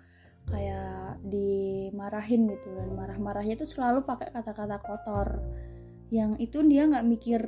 kayak 0.48 1.20
dimarahin 1.24 2.48
gitu. 2.52 2.68
Dan 2.76 2.92
marah-marahnya 2.96 3.56
tuh 3.56 3.68
selalu 3.68 4.04
pakai 4.04 4.28
kata-kata 4.32 4.76
kotor. 4.84 5.40
Yang 6.12 6.50
itu 6.50 6.58
dia 6.66 6.84
nggak 6.90 7.06
mikir 7.06 7.42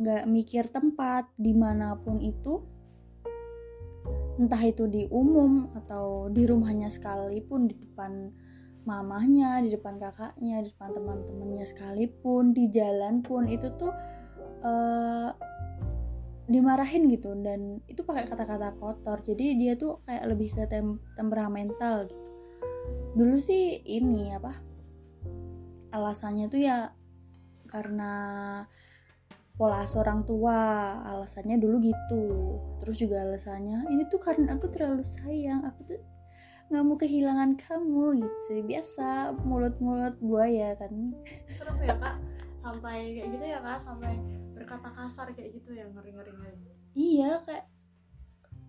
nggak 0.00 0.24
mikir 0.32 0.64
tempat 0.72 1.28
di 1.36 1.52
mana 1.52 2.00
pun 2.00 2.16
itu. 2.24 2.64
Entah 4.40 4.62
itu 4.64 4.88
di 4.88 5.04
umum 5.12 5.68
atau 5.76 6.32
di 6.32 6.48
rumahnya 6.48 6.88
sekalipun 6.88 7.68
di 7.68 7.76
depan 7.76 8.32
mamahnya 8.90 9.62
di 9.62 9.70
depan 9.70 10.02
kakaknya 10.02 10.66
di 10.66 10.74
depan 10.74 10.90
teman-temannya 10.90 11.62
sekalipun 11.62 12.50
di 12.50 12.66
jalan 12.74 13.22
pun 13.22 13.46
itu 13.46 13.70
tuh 13.78 13.94
uh, 14.66 15.30
dimarahin 16.50 17.06
gitu. 17.06 17.30
Dan 17.38 17.78
itu 17.86 18.02
pakai 18.02 18.26
kata-kata 18.26 18.74
kotor. 18.74 19.22
Jadi 19.22 19.54
dia 19.54 19.78
tuh 19.78 20.02
kayak 20.02 20.26
lebih 20.26 20.50
ke 20.50 20.66
tem 20.66 20.98
temperamental 21.14 22.10
gitu. 22.10 22.26
Dulu 23.14 23.38
sih 23.38 23.78
ini 23.86 24.34
apa 24.34 24.58
alasannya 25.94 26.46
tuh 26.50 26.60
ya 26.62 26.90
karena 27.70 28.12
pola 29.54 29.86
seorang 29.86 30.26
tua. 30.26 30.98
Alasannya 31.06 31.62
dulu 31.62 31.78
gitu. 31.78 32.24
Terus 32.82 32.96
juga 32.98 33.22
alasannya 33.22 33.86
ini 33.94 34.02
tuh 34.10 34.18
karena 34.18 34.58
aku 34.58 34.66
terlalu 34.66 35.06
sayang. 35.06 35.62
Aku 35.62 35.86
tuh 35.86 36.02
nggak 36.70 36.84
mau 36.86 36.96
kehilangan 36.96 37.58
kamu 37.58 38.22
gitu. 38.22 38.62
Biasa 38.64 39.34
mulut-mulut 39.42 40.16
buaya 40.22 40.78
kan. 40.78 41.12
Serem 41.50 41.76
ya 41.82 41.98
kak. 41.98 42.16
Sampai 42.54 43.18
kayak 43.18 43.28
gitu 43.34 43.44
ya 43.44 43.58
kak. 43.58 43.82
Sampai 43.82 44.14
berkata 44.60 44.92
kasar 44.92 45.32
kayak 45.32 45.56
gitu 45.56 45.72
ya 45.72 45.88
ngeri 45.88 46.12
ngeri 46.12 46.32
iya 46.94 47.40
kayak 47.48 47.66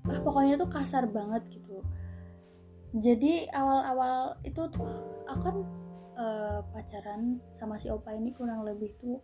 ah 0.07 0.19
pokoknya 0.23 0.57
tuh 0.57 0.71
kasar 0.71 1.05
banget 1.11 1.45
gitu. 1.51 1.83
Jadi 2.97 3.45
awal-awal 3.53 4.39
itu 4.41 4.61
tuh 4.71 4.87
aku 5.29 5.41
kan 5.45 5.57
uh, 6.17 6.59
pacaran 6.73 7.37
sama 7.53 7.77
si 7.77 7.87
opa 7.91 8.15
ini 8.17 8.33
kurang 8.33 8.65
lebih 8.65 8.97
tuh 8.97 9.21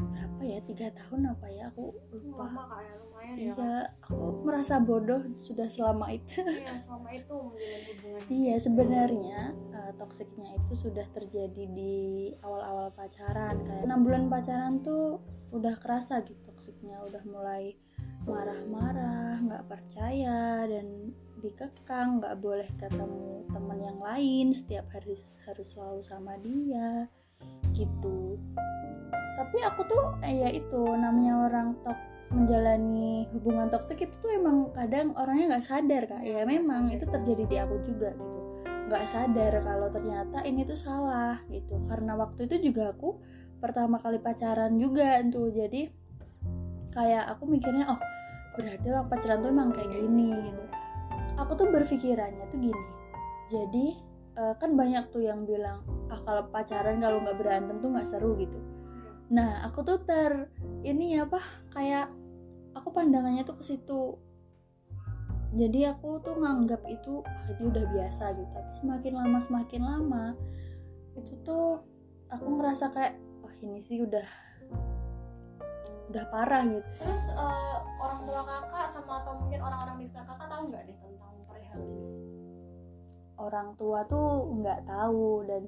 berapa 0.00 0.40
ya 0.42 0.58
tiga 0.66 0.90
tahun 0.92 1.36
apa 1.36 1.46
ya 1.52 1.70
aku 1.70 1.94
lupa. 2.10 2.48
Lama 2.48 2.62
kak 2.74 2.80
ya 2.82 2.94
lumayan 3.24 3.38
iya, 3.40 3.54
ya 3.56 3.80
aku 4.04 4.44
merasa 4.44 4.74
bodoh 4.80 5.22
sudah 5.40 5.68
selama 5.72 6.12
itu. 6.12 6.44
Iya 6.44 6.76
selama 6.76 7.08
itu 7.16 7.34
menjalin 7.34 7.82
hubungan. 7.88 8.22
Iya 8.28 8.54
sebenarnya 8.60 9.40
uh, 9.72 9.92
toksiknya 9.96 10.50
itu 10.60 10.72
sudah 10.76 11.06
terjadi 11.10 11.64
di 11.72 11.96
awal-awal 12.44 12.92
pacaran 12.92 13.64
kayak 13.64 13.84
enam 13.88 14.04
bulan 14.04 14.28
pacaran 14.28 14.84
tuh 14.84 15.24
udah 15.54 15.74
kerasa 15.80 16.20
gitu 16.26 16.36
toksiknya 16.44 16.98
udah 17.06 17.22
mulai 17.24 17.78
marah-marah 18.24 19.36
nggak 19.44 19.64
percaya 19.68 20.64
dan 20.64 21.12
dikekang 21.44 22.24
nggak 22.24 22.40
boleh 22.40 22.68
ketemu 22.80 23.44
teman 23.52 23.78
yang 23.84 24.00
lain 24.00 24.56
setiap 24.56 24.88
hari 24.96 25.12
harus 25.44 25.68
selalu 25.72 26.00
sama 26.00 26.36
dia 26.40 27.08
gitu. 27.76 28.40
Tapi 29.34 29.58
aku 29.66 29.82
tuh 29.84 30.04
eh, 30.24 30.46
ya 30.46 30.48
itu 30.48 30.80
namanya 30.94 31.50
orang 31.50 31.76
tok 31.84 32.13
menjalani 32.34 33.30
hubungan 33.30 33.70
toksik 33.70 34.10
itu 34.10 34.14
tuh 34.18 34.34
emang 34.34 34.74
kadang 34.74 35.14
orangnya 35.14 35.54
nggak 35.54 35.64
sadar 35.64 36.02
kak. 36.10 36.22
Ya 36.26 36.42
memang 36.42 36.90
itu 36.90 37.06
terjadi 37.06 37.44
di 37.46 37.56
aku 37.62 37.78
juga 37.86 38.10
gitu. 38.10 38.40
Nggak 38.90 39.04
sadar 39.06 39.52
kalau 39.62 39.88
ternyata 39.88 40.42
ini 40.42 40.66
tuh 40.66 40.74
salah 40.74 41.38
gitu. 41.48 41.78
Karena 41.86 42.18
waktu 42.18 42.50
itu 42.50 42.74
juga 42.74 42.90
aku 42.90 43.22
pertama 43.62 44.02
kali 44.02 44.18
pacaran 44.18 44.74
juga 44.74 45.22
tuh. 45.30 45.54
Jadi 45.54 45.86
kayak 46.90 47.24
aku 47.38 47.46
mikirnya 47.46 47.86
oh 47.86 48.00
berarti 48.58 48.86
orang 48.90 49.06
pacaran 49.06 49.38
tuh 49.38 49.50
emang 49.54 49.70
kayak 49.70 49.90
gini 49.94 50.30
gitu. 50.34 50.64
Aku 51.38 51.54
tuh 51.54 51.70
berpikirannya 51.70 52.50
tuh 52.50 52.58
gini. 52.58 52.84
Jadi 53.46 53.86
uh, 54.38 54.54
kan 54.58 54.74
banyak 54.74 55.10
tuh 55.14 55.22
yang 55.22 55.46
bilang 55.46 55.86
ah 56.10 56.18
kalau 56.22 56.50
pacaran 56.50 56.98
kalau 56.98 57.22
nggak 57.22 57.38
berantem 57.38 57.78
tuh 57.78 57.94
nggak 57.94 58.06
seru 58.06 58.34
gitu. 58.38 58.58
Nah 59.30 59.64
aku 59.66 59.86
tuh 59.86 60.02
ter 60.02 60.50
ini 60.84 61.16
apa 61.18 61.40
kayak 61.72 62.23
aku 62.74 62.88
pandangannya 62.90 63.46
tuh 63.46 63.56
ke 63.58 63.64
situ. 63.64 64.18
Jadi 65.54 65.86
aku 65.86 66.18
tuh 66.18 66.34
nganggap 66.42 66.82
itu 66.90 67.22
ah, 67.22 67.46
ini 67.54 67.70
udah 67.70 67.84
biasa 67.94 68.34
gitu. 68.34 68.50
Tapi 68.50 68.72
semakin 68.74 69.12
lama 69.14 69.38
semakin 69.38 69.82
lama 69.86 70.24
itu 71.14 71.38
tuh 71.46 71.78
aku 72.26 72.46
ngerasa 72.58 72.90
kayak 72.90 73.14
ini 73.64 73.80
sih 73.80 73.96
udah 74.04 74.26
udah 76.12 76.24
parah 76.28 76.62
gitu. 76.68 76.88
Terus 77.00 77.32
uh, 77.32 77.80
orang 77.96 78.20
tua 78.28 78.42
kakak 78.44 78.86
sama 78.92 79.24
atau 79.24 79.32
mungkin 79.40 79.60
orang-orang 79.64 79.96
di 80.02 80.06
sekitar 80.06 80.36
kakak 80.36 80.48
tahu 80.52 80.62
nggak 80.68 80.82
nih 80.84 80.96
tentang 81.00 81.34
perihal 81.48 81.80
ini? 81.80 82.02
Orang 83.40 83.68
tua 83.80 84.00
tuh 84.04 84.28
nggak 84.60 84.80
tahu 84.84 85.48
dan 85.48 85.62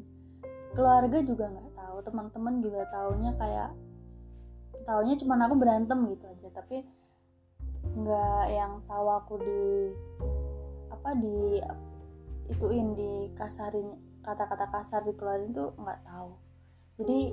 keluarga 0.77 1.19
juga 1.25 1.45
nggak 1.51 1.73
tahu. 1.73 1.97
Teman-teman 2.05 2.55
juga 2.61 2.83
taunya 2.93 3.33
kayak 3.41 3.71
taunya 4.85 5.14
cuma 5.16 5.38
aku 5.40 5.56
berantem 5.56 5.99
gitu 6.12 6.25
aja 6.28 6.49
tapi 6.52 6.85
nggak 7.97 8.45
yang 8.52 8.83
tahu 8.85 9.06
aku 9.09 9.35
di 9.40 9.64
apa 10.92 11.11
di 11.16 11.62
ituin 12.50 12.95
di 12.95 13.30
kasarin 13.35 13.95
kata-kata 14.26 14.66
kasar 14.71 15.06
dikeluarin 15.06 15.54
tuh 15.54 15.71
nggak 15.78 16.02
tahu. 16.02 16.35
Jadi 16.99 17.30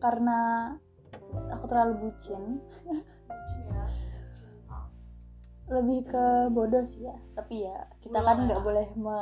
karena 0.00 0.72
aku 1.52 1.64
terlalu 1.68 2.08
bucin 2.08 2.64
lebih 5.70 6.02
ke 6.08 6.50
bodoh 6.50 6.82
sih 6.82 7.04
ya. 7.04 7.16
Tapi 7.36 7.68
ya 7.68 7.78
kita 8.00 8.18
kan 8.24 8.48
nggak 8.48 8.60
ya. 8.60 8.64
boleh 8.64 8.86
me 8.96 9.18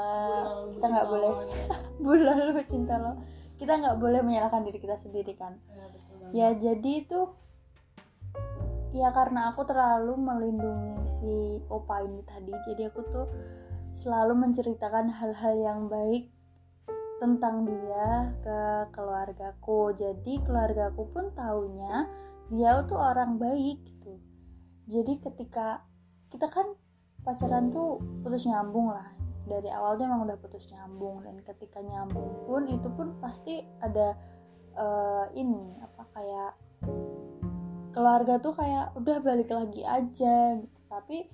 kita 0.79 0.87
nggak 0.87 1.09
boleh 1.11 1.33
bulan 2.05 2.37
lu 2.55 2.63
cinta 2.65 2.95
lo. 2.97 3.19
Kita 3.59 3.75
nggak 3.75 3.99
boleh 3.99 4.23
menyalahkan 4.23 4.63
diri 4.63 4.79
kita 4.79 4.95
sendiri 4.95 5.35
kan. 5.35 5.59
Ya, 5.67 5.83
ya 6.33 6.53
jadi 6.57 6.91
itu 7.05 7.21
ya 8.93 9.13
karena 9.13 9.53
aku 9.53 9.65
terlalu 9.69 10.17
melindungi 10.17 11.05
si 11.05 11.61
opa 11.69 12.05
ini 12.05 12.25
tadi 12.25 12.53
jadi 12.73 12.89
aku 12.93 13.01
tuh 13.09 13.27
selalu 13.93 14.49
menceritakan 14.49 15.11
hal-hal 15.11 15.55
yang 15.59 15.81
baik 15.89 16.31
tentang 17.19 17.67
dia 17.67 18.33
ke 18.41 18.59
keluargaku. 18.95 19.93
Jadi 19.95 20.39
keluargaku 20.47 21.03
pun 21.11 21.35
taunya 21.35 22.07
dia 22.49 22.81
tuh 22.87 22.97
orang 22.97 23.37
baik 23.37 23.85
gitu. 23.85 24.23
Jadi 24.89 25.21
ketika 25.21 25.85
kita 26.33 26.49
kan 26.49 26.73
pacaran 27.27 27.69
tuh 27.69 28.01
putus 28.23 28.47
nyambung 28.49 28.95
lah. 28.95 29.13
Dari 29.49 29.69
awal 29.73 29.97
tuh 29.97 30.05
emang 30.07 30.29
udah 30.29 30.39
putus 30.39 30.69
nyambung 30.71 31.25
dan 31.25 31.41
ketika 31.41 31.81
nyambung 31.81 32.47
pun 32.47 32.69
itu 32.69 32.89
pun 32.93 33.17
pasti 33.19 33.65
ada 33.81 34.15
uh, 34.79 35.27
ini 35.35 35.75
apa 35.83 36.03
kayak 36.15 36.53
keluarga 37.91 38.39
tuh 38.39 38.55
kayak 38.55 38.95
udah 38.95 39.19
balik 39.19 39.51
lagi 39.51 39.83
aja 39.83 40.55
gitu 40.63 40.79
tapi 40.89 41.27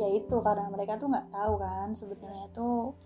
ya 0.00 0.08
itu 0.16 0.36
karena 0.42 0.66
mereka 0.72 0.98
tuh 0.98 1.12
nggak 1.12 1.30
tahu 1.30 1.54
kan 1.60 1.92
sebenarnya 1.94 2.48
tuh 2.50 2.96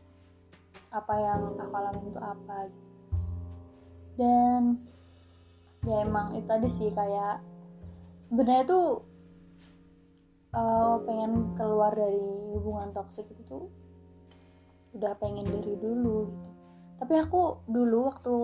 apa 0.95 1.15
yang 1.19 1.41
aku 1.59 1.75
alami 1.75 2.03
itu 2.07 2.21
apa 2.23 2.57
gitu. 2.71 2.89
dan 4.17 4.63
ya 5.85 6.07
emang 6.07 6.33
itu 6.39 6.47
tadi 6.47 6.69
sih 6.71 6.91
kayak 6.93 7.43
sebenarnya 8.23 8.65
tuh 8.69 8.87
uh, 10.55 11.03
pengen 11.05 11.57
keluar 11.59 11.93
dari 11.95 12.55
hubungan 12.55 12.95
toksik 12.95 13.27
itu 13.33 13.43
tuh 13.49 13.67
udah 14.95 15.15
pengen 15.19 15.47
dari 15.47 15.75
dulu 15.79 16.27
gitu 16.31 16.49
tapi 17.01 17.17
aku 17.17 17.65
dulu 17.65 18.13
waktu 18.13 18.35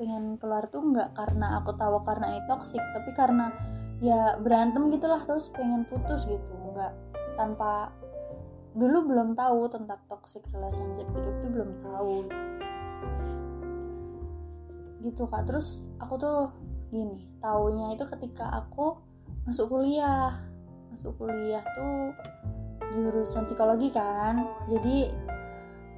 pengen 0.00 0.40
keluar 0.40 0.64
tuh 0.72 0.80
nggak 0.80 1.12
karena 1.12 1.60
aku 1.60 1.76
tahu 1.76 2.00
karena 2.08 2.32
ini 2.32 2.48
toksik 2.48 2.80
tapi 2.96 3.12
karena 3.12 3.52
ya 4.00 4.40
berantem 4.40 4.88
gitulah 4.88 5.20
terus 5.28 5.52
pengen 5.52 5.84
putus 5.84 6.24
gitu. 6.24 6.52
Nggak 6.72 6.96
tanpa 7.36 7.92
dulu 8.72 9.12
belum 9.12 9.36
tahu 9.36 9.68
tentang 9.68 10.00
toxic 10.08 10.40
relationship 10.56 11.04
gitu 11.12 11.28
tuh 11.28 11.48
belum 11.52 11.70
tahu. 11.84 12.16
Gitu 15.04 15.22
kak. 15.28 15.44
Terus 15.44 15.84
aku 16.00 16.16
tuh 16.16 16.40
gini 16.88 17.28
taunya 17.44 17.92
itu 17.92 18.08
ketika 18.08 18.48
aku 18.56 18.96
masuk 19.44 19.68
kuliah. 19.68 20.32
Masuk 20.96 21.12
kuliah 21.20 21.60
tuh 21.76 22.16
jurusan 22.96 23.44
psikologi 23.44 23.92
kan. 23.92 24.48
Jadi 24.64 25.12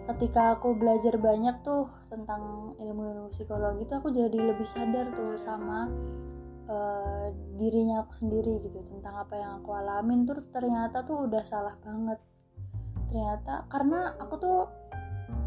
ketika 0.02 0.59
aku 0.59 0.75
belajar 0.75 1.14
banyak 1.14 1.62
tuh 1.62 1.87
tentang 2.11 2.75
ilmu-ilmu 2.82 3.30
psikologi 3.30 3.87
tuh 3.87 4.02
aku 4.02 4.11
jadi 4.11 4.35
lebih 4.35 4.66
sadar 4.66 5.06
tuh 5.14 5.38
sama 5.38 5.87
uh, 6.66 7.26
dirinya 7.54 8.02
aku 8.02 8.12
sendiri 8.12 8.59
gitu 8.66 8.82
tentang 8.82 9.23
apa 9.23 9.35
yang 9.38 9.62
aku 9.62 9.71
alamin 9.78 10.26
tuh 10.26 10.42
ternyata 10.50 11.06
tuh 11.06 11.30
udah 11.30 11.42
salah 11.47 11.78
banget. 11.78 12.18
Ternyata 13.12 13.71
karena 13.71 14.18
aku 14.18 14.35
tuh 14.42 14.61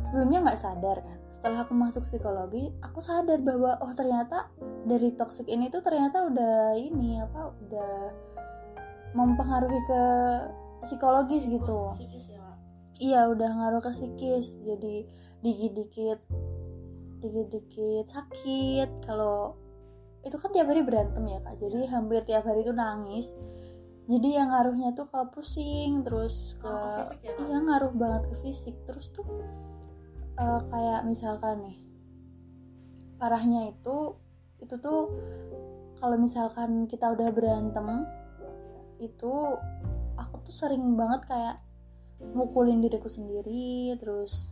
sebelumnya 0.07 0.47
nggak 0.47 0.62
sadar 0.62 1.03
kan. 1.03 1.19
Setelah 1.35 1.67
aku 1.67 1.75
masuk 1.75 2.07
psikologi 2.07 2.71
aku 2.79 3.03
sadar 3.03 3.43
bahwa 3.43 3.75
oh 3.83 3.91
ternyata 3.91 4.47
dari 4.88 5.12
toxic 5.19 5.51
ini 5.51 5.67
tuh 5.67 5.83
ternyata 5.83 6.31
udah 6.31 6.79
ini 6.79 7.19
apa 7.19 7.51
udah 7.59 7.93
mempengaruhi 9.15 9.79
ke 9.83 10.03
psikologis 10.83 11.43
gitu 11.47 11.91
iya 12.99 13.27
udah 13.29 13.49
ngaruh 13.49 13.81
ke 13.83 13.91
psikis. 13.91 14.59
Jadi 14.63 15.05
dikit-dikit 15.41 16.19
dikit-dikit 17.21 18.05
sakit. 18.09 18.89
Kalau 19.05 19.55
itu 20.25 20.35
kan 20.41 20.49
tiap 20.51 20.67
hari 20.69 20.81
berantem 20.81 21.23
ya 21.29 21.39
kak. 21.41 21.55
Jadi 21.61 21.85
hampir 21.89 22.21
tiap 22.25 22.43
hari 22.45 22.65
itu 22.65 22.73
nangis. 22.73 23.29
Jadi 24.05 24.37
yang 24.37 24.53
ngaruhnya 24.53 24.93
tuh 24.93 25.09
ke 25.09 25.17
pusing 25.33 26.05
terus 26.05 26.53
ke, 26.61 26.69
ke 26.69 27.01
fisik 27.01 27.19
ya, 27.25 27.33
iya 27.41 27.57
ngaruh 27.57 27.93
banget 27.97 28.23
ke 28.29 28.35
fisik. 28.45 28.75
Terus 28.85 29.09
tuh 29.09 29.25
uh, 30.37 30.61
kayak 30.69 31.01
misalkan 31.09 31.65
nih 31.65 31.77
parahnya 33.17 33.71
itu 33.71 34.13
itu 34.61 34.75
tuh 34.77 35.09
kalau 35.97 36.19
misalkan 36.19 36.85
kita 36.85 37.15
udah 37.15 37.31
berantem 37.31 38.05
itu 38.99 39.33
aku 40.15 40.35
tuh 40.47 40.55
sering 40.55 40.95
banget 40.95 41.27
kayak 41.27 41.55
mukulin 42.34 42.82
diriku 42.82 43.12
sendiri 43.12 43.93
terus 44.02 44.49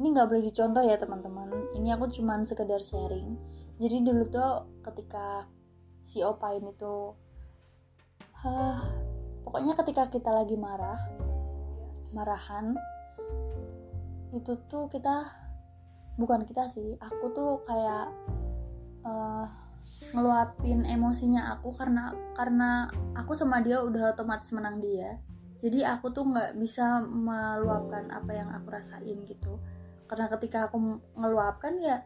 ini 0.00 0.14
nggak 0.16 0.28
boleh 0.32 0.44
dicontoh 0.48 0.82
ya 0.82 0.96
teman-teman. 0.96 1.52
Ini 1.76 1.94
aku 1.94 2.08
cuman 2.10 2.42
sekedar 2.48 2.80
sharing. 2.80 3.36
Jadi 3.76 4.02
dulu 4.02 4.26
tuh 4.32 4.66
ketika 4.82 5.46
si 6.02 6.24
opain 6.26 6.66
itu 6.66 7.14
uh, 8.42 8.78
pokoknya 9.46 9.78
ketika 9.78 10.10
kita 10.10 10.30
lagi 10.34 10.58
marah 10.58 10.98
marahan 12.10 12.74
itu 14.34 14.58
tuh 14.66 14.90
kita 14.90 15.30
bukan 16.18 16.44
kita 16.44 16.66
sih 16.68 16.98
aku 16.98 17.32
tuh 17.32 17.52
kayak 17.64 18.10
uh, 19.06 19.46
ngeluapin 20.12 20.84
emosinya 20.84 21.56
aku 21.56 21.72
karena 21.72 22.12
karena 22.36 22.90
aku 23.16 23.32
sama 23.32 23.64
dia 23.64 23.80
udah 23.80 24.12
otomatis 24.12 24.52
menang 24.52 24.78
dia 24.78 25.18
jadi 25.62 25.94
aku 25.94 26.10
tuh 26.10 26.26
nggak 26.26 26.58
bisa 26.58 27.06
meluapkan 27.06 28.10
apa 28.10 28.34
yang 28.34 28.50
aku 28.50 28.74
rasain 28.74 29.22
gitu. 29.22 29.62
Karena 30.10 30.26
ketika 30.34 30.66
aku 30.66 30.98
ngeluapkan 31.14 31.78
ya 31.78 32.02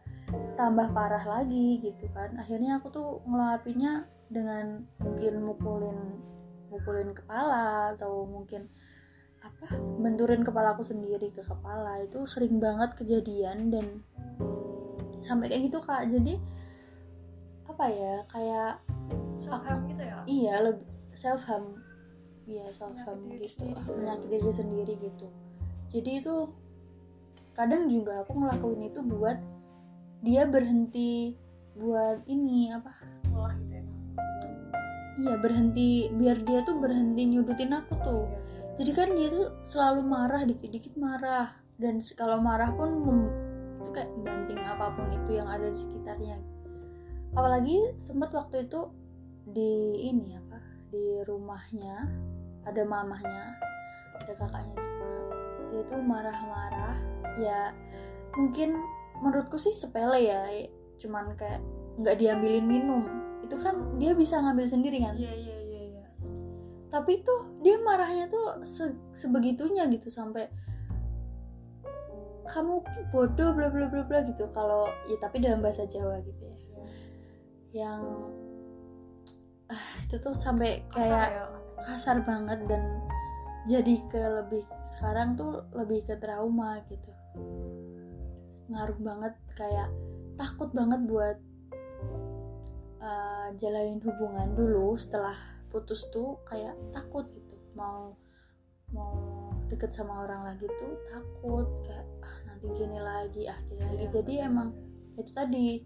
tambah 0.53 0.93
parah 0.93 1.25
lagi 1.25 1.81
gitu 1.81 2.05
kan. 2.13 2.37
Akhirnya 2.37 2.77
aku 2.77 2.93
tuh 2.93 3.09
ngeluapinnya 3.25 4.05
dengan 4.29 4.85
mungkin 5.01 5.41
mukulin 5.41 5.99
mukulin 6.69 7.17
kepala 7.17 7.97
atau 7.97 8.29
mungkin 8.29 8.69
apa 9.41 9.73
benturin 9.97 10.45
kepala 10.45 10.77
aku 10.77 10.85
sendiri 10.85 11.33
ke 11.33 11.41
kepala. 11.41 11.97
Itu 12.05 12.29
sering 12.29 12.61
banget 12.61 12.93
kejadian 12.93 13.73
dan 13.73 14.05
sampai 15.17 15.49
kayak 15.49 15.73
gitu 15.73 15.81
kak. 15.81 16.05
Jadi 16.05 16.37
apa 17.65 17.85
ya 17.89 18.21
kayak 18.29 18.85
self 19.41 19.65
harm 19.65 19.89
gitu 19.89 20.05
ya? 20.05 20.21
Iya 20.29 20.55
lebih 20.61 20.85
self 21.17 21.41
harm 21.49 21.86
iya 22.47 22.71
self 22.71 22.95
harm 23.03 23.27
gitu 23.27 23.67
menyakiti 23.91 24.39
diri 24.39 24.51
sendiri 24.55 24.93
gitu. 25.03 25.27
Jadi 25.91 26.11
itu 26.23 26.35
kadang 27.53 27.91
juga 27.91 28.23
aku 28.23 28.39
ngelakuin 28.39 28.87
itu 28.87 28.99
buat 29.03 29.37
dia 30.23 30.47
berhenti 30.47 31.35
buat 31.75 32.23
ini 32.25 32.71
apa? 32.71 32.91
Olah 33.35 33.53
gitu 33.59 33.75
ya. 33.75 33.85
Iya 35.17 35.35
berhenti 35.43 36.07
biar 36.15 36.39
dia 36.47 36.63
tuh 36.63 36.79
berhenti 36.79 37.27
nyudutin 37.27 37.75
aku 37.75 37.93
tuh. 38.01 38.25
Iya, 38.25 38.39
iya. 38.39 38.73
jadi 38.79 38.91
kan 38.95 39.07
dia 39.13 39.27
tuh 39.27 39.47
selalu 39.67 40.01
marah 40.07 40.41
dikit-dikit 40.47 40.93
marah. 40.95 41.51
Dan 41.77 42.01
kalau 42.17 42.41
marah 42.41 42.73
pun 42.73 42.89
mem, 43.05 43.21
itu 43.77 43.89
kayak 43.93 44.09
banting 44.25 44.57
apa 44.65 44.97
pun 44.97 45.05
itu 45.13 45.37
yang 45.37 45.45
ada 45.45 45.69
di 45.69 45.77
sekitarnya. 45.77 46.41
Apalagi 47.37 47.93
sempat 48.01 48.33
waktu 48.33 48.65
itu 48.65 48.89
di 49.45 49.93
ini 50.09 50.37
apa 50.41 50.57
di 50.89 51.21
rumahnya 51.21 52.09
ada 52.67 52.83
mamahnya 52.83 53.55
ada 54.27 54.33
kakaknya 54.35 54.75
juga. 54.75 55.07
Dia 55.71 55.83
tuh 55.87 56.01
marah-marah. 56.03 56.97
Ya 57.39 57.71
mungkin 58.35 58.75
menurutku 59.23 59.55
sih 59.55 59.71
sepele 59.71 60.27
ya. 60.27 60.41
Cuman 60.99 61.31
kayak 61.39 61.63
nggak 62.01 62.17
diambilin 62.19 62.65
minum. 62.67 63.01
Itu 63.45 63.55
kan 63.61 63.95
dia 63.95 64.11
bisa 64.11 64.43
ngambil 64.43 64.67
sendiri 64.67 64.99
kan? 64.99 65.15
Iya 65.15 65.31
iya 65.31 65.57
iya 65.63 65.81
iya. 65.95 66.05
Tapi 66.91 67.23
tuh 67.23 67.61
dia 67.63 67.79
marahnya 67.79 68.27
tuh 68.27 68.67
se 68.67 68.91
sebegitunya 69.15 69.87
gitu 69.87 70.11
sampai 70.11 70.51
kamu 72.47 72.79
bodoh 73.11 73.51
bla 73.51 73.67
bla 73.71 73.87
bla 73.87 74.03
bla 74.03 74.19
gitu. 74.27 74.49
Kalau 74.51 74.91
ya 75.07 75.15
tapi 75.23 75.39
dalam 75.39 75.63
bahasa 75.63 75.87
Jawa 75.87 76.19
gitu 76.23 76.43
ya. 76.43 76.55
Iya. 76.57 76.65
yang 77.83 78.01
ah, 79.67 79.85
itu 80.07 80.15
tuh 80.17 80.31
sampai 80.33 80.87
kayak 80.87 81.27
ya, 81.29 81.56
kasar 81.87 82.19
banget 82.27 82.59
dan 82.67 82.83
jadi 83.63 83.95
ke 84.11 84.19
lebih 84.19 84.63
sekarang 84.83 85.39
tuh 85.39 85.63
lebih 85.71 86.03
ke 86.03 86.19
trauma 86.19 86.83
gitu. 86.91 87.11
Ngaruh 88.67 88.99
banget 88.99 89.33
kayak 89.55 89.87
takut 90.35 90.71
banget 90.75 91.03
buat 91.07 91.37
uh, 92.99 93.47
jalanin 93.55 94.03
hubungan 94.03 94.51
dulu 94.51 94.99
setelah 94.99 95.35
putus 95.71 96.03
tuh 96.11 96.39
kayak 96.43 96.75
takut 96.91 97.27
gitu. 97.31 97.55
Mau 97.75 98.19
mau 98.91 99.51
deket 99.67 99.91
sama 99.91 100.23
orang 100.23 100.47
lagi 100.47 100.67
tuh 100.67 100.95
takut 101.11 101.67
kayak 101.83 102.07
ah 102.23 102.35
nanti 102.47 102.67
gini 102.71 102.99
lagi 102.99 103.43
ah 103.47 103.59
gini 103.67 103.83
lagi. 103.83 103.95
Iya, 103.99 104.07
jadi 104.11 104.33
emang 104.47 104.75
itu 105.15 105.31
tadi 105.31 105.83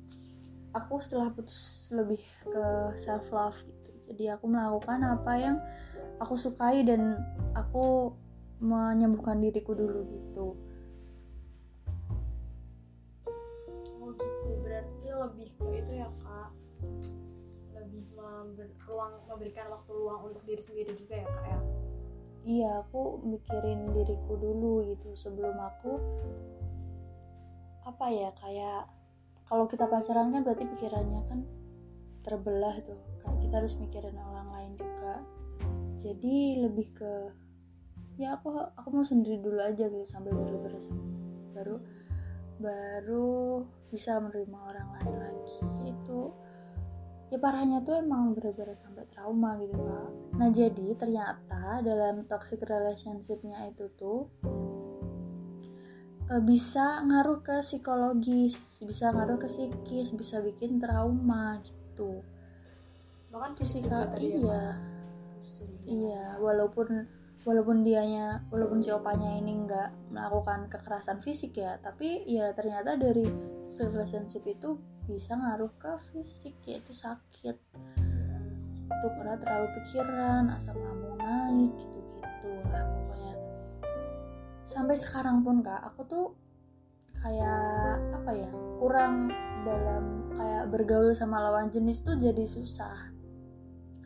aku 0.73 0.97
setelah 1.01 1.29
putus 1.33 1.89
lebih 1.93 2.21
ke 2.45 2.65
self 2.97 3.29
love 3.33 3.57
gitu 3.65 3.90
jadi 4.11 4.35
aku 4.35 4.51
melakukan 4.51 4.99
apa 5.07 5.33
yang 5.39 5.57
aku 6.19 6.35
sukai 6.35 6.83
dan 6.83 7.15
aku 7.55 8.11
menyembuhkan 8.59 9.39
diriku 9.39 9.71
dulu 9.71 10.03
gitu. 10.11 10.47
Oh 14.03 14.11
gitu. 14.11 14.49
Berarti 14.61 15.07
lebih 15.09 15.49
ke 15.55 15.65
itu 15.79 15.93
ya 16.03 16.09
kak. 16.21 16.51
Lebih 17.73 18.03
member, 18.13 18.67
ruang 18.85 19.13
memberikan 19.31 19.71
waktu 19.71 19.91
luang 19.95 20.21
untuk 20.27 20.43
diri 20.43 20.61
sendiri 20.61 20.91
juga 20.93 21.15
ya 21.23 21.27
kak 21.31 21.45
ya? 21.47 21.59
Iya 22.41 22.69
aku 22.83 23.21
mikirin 23.23 23.95
diriku 23.95 24.33
dulu 24.35 24.83
gitu 24.91 25.13
sebelum 25.15 25.55
aku 25.55 26.01
apa 27.81 28.05
ya 28.13 28.29
kayak 28.37 28.89
kalau 29.45 29.65
kita 29.69 29.85
pacaran 29.89 30.33
kan 30.33 30.41
berarti 30.45 30.65
pikirannya 30.69 31.21
kan 31.29 31.39
terbelah 32.21 32.77
tuh. 32.85 32.97
Kayak 33.21 33.37
kita 33.43 33.55
harus 33.61 33.73
mikirin 33.77 34.17
orang 34.17 34.49
lain 34.53 34.71
juga. 34.77 35.13
Jadi 36.01 36.35
lebih 36.61 36.87
ke 36.97 37.13
ya 38.19 38.37
aku 38.37 38.53
aku 38.53 38.87
mau 38.91 39.05
sendiri 39.05 39.41
dulu 39.41 39.57
aja 39.61 39.87
gitu 39.87 40.05
sampai 40.05 40.29
bener-bener 40.35 40.83
baru 41.55 41.75
baru 42.61 43.65
bisa 43.89 44.17
menerima 44.21 44.57
orang 44.57 44.87
lain 45.01 45.15
lagi. 45.17 45.57
Itu 45.89 46.19
ya 47.31 47.37
parahnya 47.39 47.81
tuh 47.81 48.01
emang 48.01 48.35
bener-bener 48.35 48.75
sampai 48.75 49.07
trauma 49.09 49.57
gitu 49.61 49.77
kak. 49.77 50.09
Nah 50.37 50.49
jadi 50.49 50.87
ternyata 50.97 51.79
dalam 51.81 52.27
toxic 52.27 52.61
relationshipnya 52.65 53.71
itu 53.71 53.87
tuh 53.95 54.27
e, 56.31 56.35
bisa 56.39 57.03
ngaruh 57.03 57.43
ke 57.43 57.59
psikologis 57.59 58.79
bisa 58.87 59.11
ngaruh 59.11 59.35
ke 59.35 59.47
psikis 59.51 60.15
bisa 60.15 60.39
bikin 60.39 60.79
trauma 60.79 61.59
gitu 61.59 61.80
bahkan 63.31 63.55
fisik 63.55 63.87
juga 63.87 64.07
tadi 64.11 64.27
ya, 64.27 64.37
iya. 64.37 64.63
Iya 65.87 66.25
walaupun 66.37 66.87
walaupun 67.41 67.81
dianya 67.81 68.45
walaupun 68.53 68.83
si 68.83 68.93
opanya 68.93 69.33
ini 69.33 69.65
nggak 69.65 70.13
melakukan 70.13 70.69
kekerasan 70.69 71.17
fisik 71.23 71.57
ya 71.57 71.79
tapi 71.81 72.21
ya 72.29 72.53
ternyata 72.53 72.93
dari 72.99 73.25
relationship 73.71 74.43
itu 74.45 74.77
bisa 75.07 75.33
ngaruh 75.33 75.71
ke 75.79 75.91
fisik 76.11 76.55
yaitu 76.67 76.91
sakit. 76.91 77.55
Itu 78.91 79.07
karena 79.17 79.39
terlalu 79.39 79.67
pikiran 79.81 80.51
asam 80.51 80.77
lambung 80.77 81.17
naik 81.17 81.71
gitu 81.79 81.99
gitu 82.19 82.51
lah 82.69 82.83
pokoknya. 82.85 83.35
Sampai 84.67 84.95
sekarang 84.99 85.41
pun 85.41 85.63
kak 85.63 85.81
aku 85.87 86.01
tuh 86.05 86.25
kayak 87.21 87.97
apa 88.21 88.31
ya 88.33 88.49
kurang 88.77 89.29
dalam 89.61 90.29
kayak 90.35 90.73
bergaul 90.73 91.13
sama 91.13 91.41
lawan 91.41 91.69
jenis 91.69 92.01
tuh 92.01 92.17
jadi 92.17 92.43
susah. 92.45 93.13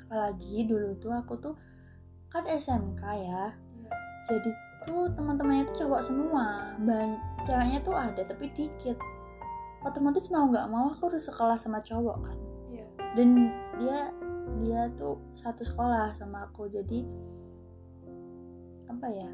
Apalagi 0.06 0.68
dulu 0.68 0.96
tuh 1.00 1.12
aku 1.16 1.34
tuh 1.40 1.56
kan 2.30 2.44
SMK 2.46 3.02
ya. 3.24 3.56
Jadi 4.28 4.50
tuh 4.86 5.10
teman-temannya 5.16 5.66
tuh 5.74 5.86
cowok 5.86 6.02
semua. 6.04 6.76
Banyak 6.82 7.48
ceweknya 7.48 7.80
tuh 7.82 7.96
ada 7.96 8.22
tapi 8.22 8.52
dikit. 8.54 8.98
Otomatis 9.86 10.30
mau 10.34 10.50
nggak 10.50 10.68
mau 10.70 10.94
aku 10.94 11.14
harus 11.14 11.26
sekolah 11.26 11.58
sama 11.58 11.82
cowok 11.82 12.18
kan. 12.22 12.38
Iya. 12.74 12.88
dan 13.16 13.30
dia 13.80 14.00
dia 14.62 14.82
tuh 14.98 15.22
satu 15.38 15.62
sekolah 15.64 16.14
sama 16.14 16.50
aku. 16.50 16.68
Jadi 16.70 17.06
apa 18.90 19.08
ya? 19.10 19.32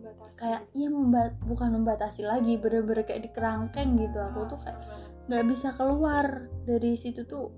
Membatasi. 0.00 0.36
kayak 0.40 0.62
iya 0.72 0.88
membat 0.88 1.36
bukan 1.44 1.76
membatasi 1.76 2.24
lagi 2.24 2.56
bener-bener 2.56 3.04
kayak 3.04 3.22
di 3.26 3.30
kerangkeng 3.30 4.00
gitu. 4.00 4.16
Aku 4.16 4.48
tuh 4.48 4.58
kayak 4.58 4.80
nggak 5.30 5.46
bisa 5.46 5.70
keluar 5.78 6.50
dari 6.66 6.98
situ 6.98 7.22
tuh 7.22 7.54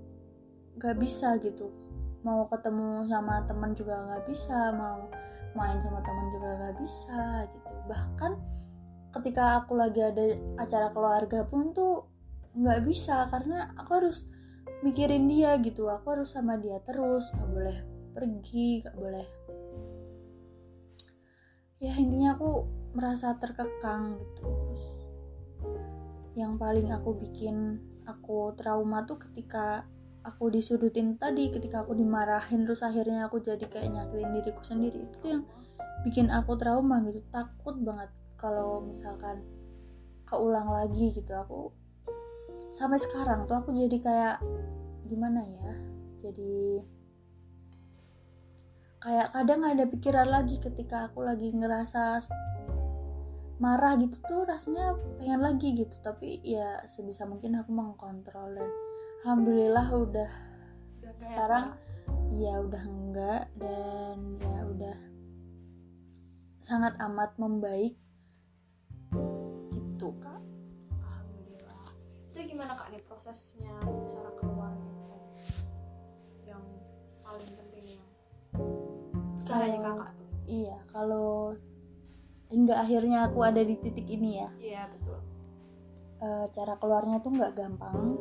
nggak 0.77 0.93
bisa 1.01 1.41
gitu. 1.41 1.73
Mau 2.21 2.45
ketemu 2.45 3.09
sama 3.09 3.41
teman 3.49 3.73
juga 3.73 3.97
nggak 3.97 4.29
bisa 4.29 4.69
mau 4.77 5.09
main 5.57 5.81
sama 5.81 5.97
teman 6.05 6.27
juga 6.37 6.49
nggak 6.53 6.75
bisa 6.77 7.49
gitu. 7.49 7.73
Bahkan 7.89 8.31
ketika 9.17 9.65
aku 9.65 9.73
lagi 9.73 10.05
ada 10.05 10.37
acara 10.61 10.93
keluarga 10.93 11.49
pun 11.49 11.73
tuh 11.73 12.05
nggak 12.53 12.85
bisa 12.85 13.25
karena 13.33 13.73
aku 13.73 14.05
harus 14.05 14.21
mikirin 14.85 15.25
dia 15.25 15.57
gitu. 15.57 15.89
Aku 15.89 16.13
harus 16.13 16.29
sama 16.29 16.61
dia 16.61 16.77
terus 16.85 17.25
nggak 17.33 17.49
boleh 17.49 17.77
pergi 18.13 18.85
nggak 18.85 18.97
boleh. 19.01 19.27
Ya 21.81 21.97
intinya 21.97 22.37
aku 22.37 22.69
merasa 22.93 23.33
terkekang 23.41 24.21
gitu. 24.21 24.45
Terus 24.45 24.83
yang 26.33 26.57
paling 26.57 26.89
aku 26.89 27.17
bikin 27.17 27.77
aku 28.03 28.51
trauma 28.57 29.05
tuh 29.05 29.21
ketika 29.21 29.85
aku 30.23 30.49
disudutin 30.49 31.19
tadi 31.19 31.51
ketika 31.51 31.83
aku 31.83 31.93
dimarahin 31.93 32.63
terus 32.63 32.81
akhirnya 32.81 33.27
aku 33.27 33.43
jadi 33.43 33.63
kayak 33.67 33.91
nyakitin 33.91 34.31
diriku 34.33 34.63
sendiri. 34.65 34.99
Itu 35.19 35.25
yang 35.27 35.43
bikin 36.07 36.33
aku 36.33 36.57
trauma 36.57 37.03
gitu 37.05 37.21
takut 37.29 37.77
banget 37.79 38.09
kalau 38.39 38.83
misalkan 38.83 39.45
keulang 40.27 40.67
lagi 40.71 41.13
gitu. 41.13 41.31
Aku 41.31 41.71
sampai 42.73 42.97
sekarang 42.97 43.45
tuh 43.45 43.61
aku 43.61 43.69
jadi 43.69 43.97
kayak 44.01 44.37
gimana 45.05 45.45
ya 45.45 45.71
jadi 46.25 46.81
kayak 48.97 49.29
kadang 49.35 49.61
ada 49.67 49.85
pikiran 49.85 50.27
lagi 50.31 50.57
ketika 50.57 51.11
aku 51.11 51.21
lagi 51.21 51.53
ngerasa 51.53 52.23
marah 53.61 53.93
gitu 54.01 54.17
tuh 54.25 54.41
rasanya 54.45 54.97
pengen 55.21 55.41
lagi 55.41 55.73
gitu. 55.77 55.95
Tapi 56.01 56.41
ya 56.41 56.81
sebisa 56.85 57.25
mungkin 57.25 57.59
aku 57.59 57.69
mengkontrol 57.69 58.57
dan 58.57 58.69
alhamdulillah 59.23 59.87
udah 59.93 60.31
Udah 61.03 61.13
sekarang 61.19 61.65
apa? 61.77 62.33
ya 62.33 62.53
udah 62.59 62.83
enggak 62.83 63.41
dan 63.55 64.17
ya 64.41 64.57
udah 64.65 64.97
sangat 66.63 66.97
amat 66.97 67.35
membaik 67.37 67.93
gitu. 69.69 70.09
Kak 70.17 70.41
alhamdulillah. 70.97 71.87
Itu 72.31 72.39
gimana 72.49 72.73
kak 72.73 72.89
nih 72.89 73.03
prosesnya 73.05 73.75
cara 74.09 74.31
keluar 74.39 74.73
gitu 74.81 75.15
yang 76.43 76.63
paling 77.23 77.51
penting 77.55 77.85
yang 77.95 78.05
caranya 79.43 79.79
kakak 79.91 80.09
tuh. 80.17 80.27
iya 80.47 80.77
kalau 80.91 81.55
hingga 82.53 82.77
akhirnya 82.77 83.25
aku 83.25 83.41
ada 83.41 83.65
di 83.65 83.73
titik 83.81 84.05
ini 84.13 84.37
ya. 84.37 84.49
Iya 84.61 84.83
betul. 84.93 85.17
Eh, 86.21 86.45
cara 86.53 86.77
keluarnya 86.77 87.17
tuh 87.25 87.33
nggak 87.33 87.53
gampang. 87.57 88.13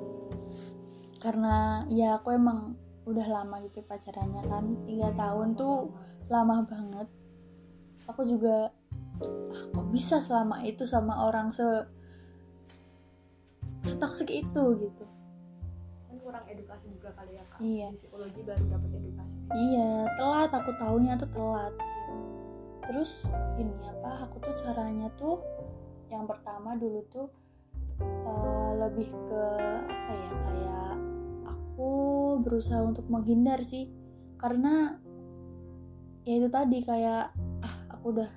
Karena 1.21 1.85
ya 1.93 2.17
aku 2.17 2.33
emang 2.33 2.73
udah 3.05 3.27
lama 3.29 3.61
gitu 3.61 3.85
pacarannya 3.85 4.41
kan. 4.49 4.65
Tiga 4.89 5.13
tahun 5.13 5.53
tuh 5.53 5.93
lama 6.33 6.65
banget. 6.65 7.09
Aku 8.09 8.25
juga 8.25 8.73
ah, 9.21 9.65
kok 9.69 9.87
bisa 9.93 10.17
selama 10.17 10.65
itu 10.65 10.89
sama 10.89 11.29
orang 11.29 11.53
se 11.53 11.69
setoksik 13.85 14.33
itu 14.33 14.65
gitu. 14.81 15.05
Kan 16.09 16.17
kurang 16.25 16.49
edukasi 16.49 16.89
juga 16.89 17.13
kali 17.13 17.37
ya 17.37 17.45
kak. 17.53 17.61
Iya. 17.61 17.89
psikologi 17.93 18.41
baru 18.41 18.65
dapat 18.65 18.91
edukasi. 18.97 19.37
Iya 19.53 20.09
telat. 20.17 20.51
Aku 20.57 20.73
tahunya 20.81 21.21
tuh 21.21 21.29
telat 21.37 21.92
terus 22.83 23.27
ini 23.57 23.73
apa 23.87 24.27
aku 24.27 24.43
tuh 24.43 24.55
caranya 24.63 25.07
tuh 25.15 25.39
yang 26.13 26.29
pertama 26.29 26.77
dulu 26.77 27.01
tuh 27.09 27.29
eh, 28.03 28.71
lebih 28.77 29.09
ke 29.27 29.45
apa 29.89 30.13
ya 30.13 30.33
kayak 30.45 30.95
aku 31.49 31.91
berusaha 32.45 32.83
untuk 32.85 33.07
menghindar 33.09 33.65
sih. 33.65 33.89
Karena 34.37 34.99
ya 36.23 36.33
itu 36.39 36.49
tadi 36.51 36.79
kayak 36.83 37.35
ah 37.63 37.77
aku 37.91 38.15
udah 38.19 38.31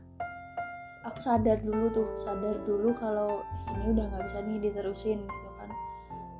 aku 1.05 1.19
sadar 1.21 1.61
dulu 1.61 1.85
tuh 1.93 2.07
sadar 2.17 2.57
dulu 2.65 2.89
kalau 2.97 3.41
"Eh, 3.69 3.73
ini 3.81 3.93
udah 3.93 4.05
nggak 4.09 4.23
bisa 4.25 4.39
nih 4.41 4.57
diterusin 4.61 5.19
gitu 5.25 5.49
kan. 5.57 5.69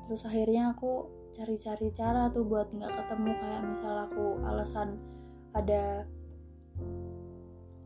Terus 0.08 0.22
akhirnya 0.26 0.74
aku 0.74 1.10
cari-cari 1.36 1.92
cara 1.92 2.32
tuh 2.32 2.48
buat 2.48 2.72
nggak 2.72 2.90
ketemu 2.90 3.30
kayak 3.36 3.62
misal 3.68 3.94
aku 4.08 4.40
alasan 4.46 4.96
ada 5.52 6.08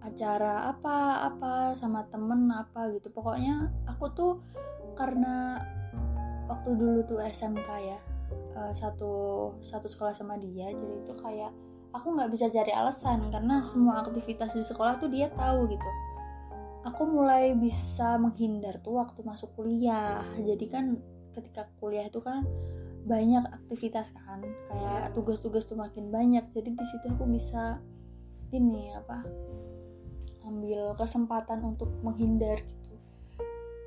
acara 0.01 0.73
apa 0.73 1.29
apa 1.29 1.53
sama 1.77 2.05
temen 2.09 2.49
apa 2.53 2.89
gitu. 2.97 3.13
Pokoknya 3.13 3.69
aku 3.85 4.05
tuh 4.17 4.33
karena 4.97 5.61
waktu 6.51 6.75
dulu 6.75 7.01
tuh 7.07 7.21
SMK 7.23 7.69
ya 7.81 7.99
eh, 8.59 8.73
satu 8.75 9.13
satu 9.63 9.87
sekolah 9.87 10.13
sama 10.13 10.35
dia 10.37 10.69
jadi 10.75 10.95
itu 11.01 11.15
kayak 11.15 11.55
aku 11.95 12.15
nggak 12.15 12.31
bisa 12.31 12.51
cari 12.51 12.75
alasan 12.75 13.31
karena 13.31 13.63
semua 13.63 14.03
aktivitas 14.03 14.55
di 14.55 14.63
sekolah 14.63 14.99
tuh 14.99 15.11
dia 15.11 15.31
tahu 15.31 15.71
gitu. 15.71 15.91
Aku 16.81 17.05
mulai 17.05 17.53
bisa 17.53 18.17
menghindar 18.17 18.81
tuh 18.81 18.97
waktu 18.97 19.21
masuk 19.21 19.53
kuliah. 19.53 20.25
Jadi 20.41 20.65
kan 20.71 20.97
ketika 21.37 21.69
kuliah 21.77 22.09
itu 22.09 22.25
kan 22.25 22.47
banyak 23.05 23.45
aktivitas 23.53 24.17
kan 24.17 24.41
kayak 24.45 25.13
tugas-tugas 25.13 25.69
tuh 25.69 25.77
makin 25.77 26.09
banyak. 26.09 26.45
Jadi 26.49 26.73
di 26.73 26.85
situ 26.87 27.07
aku 27.13 27.29
bisa 27.29 27.83
ini 28.51 28.91
apa 28.97 29.23
ambil 30.47 30.95
kesempatan 30.97 31.61
untuk 31.65 31.91
menghindar 32.01 32.61
gitu. 32.65 32.97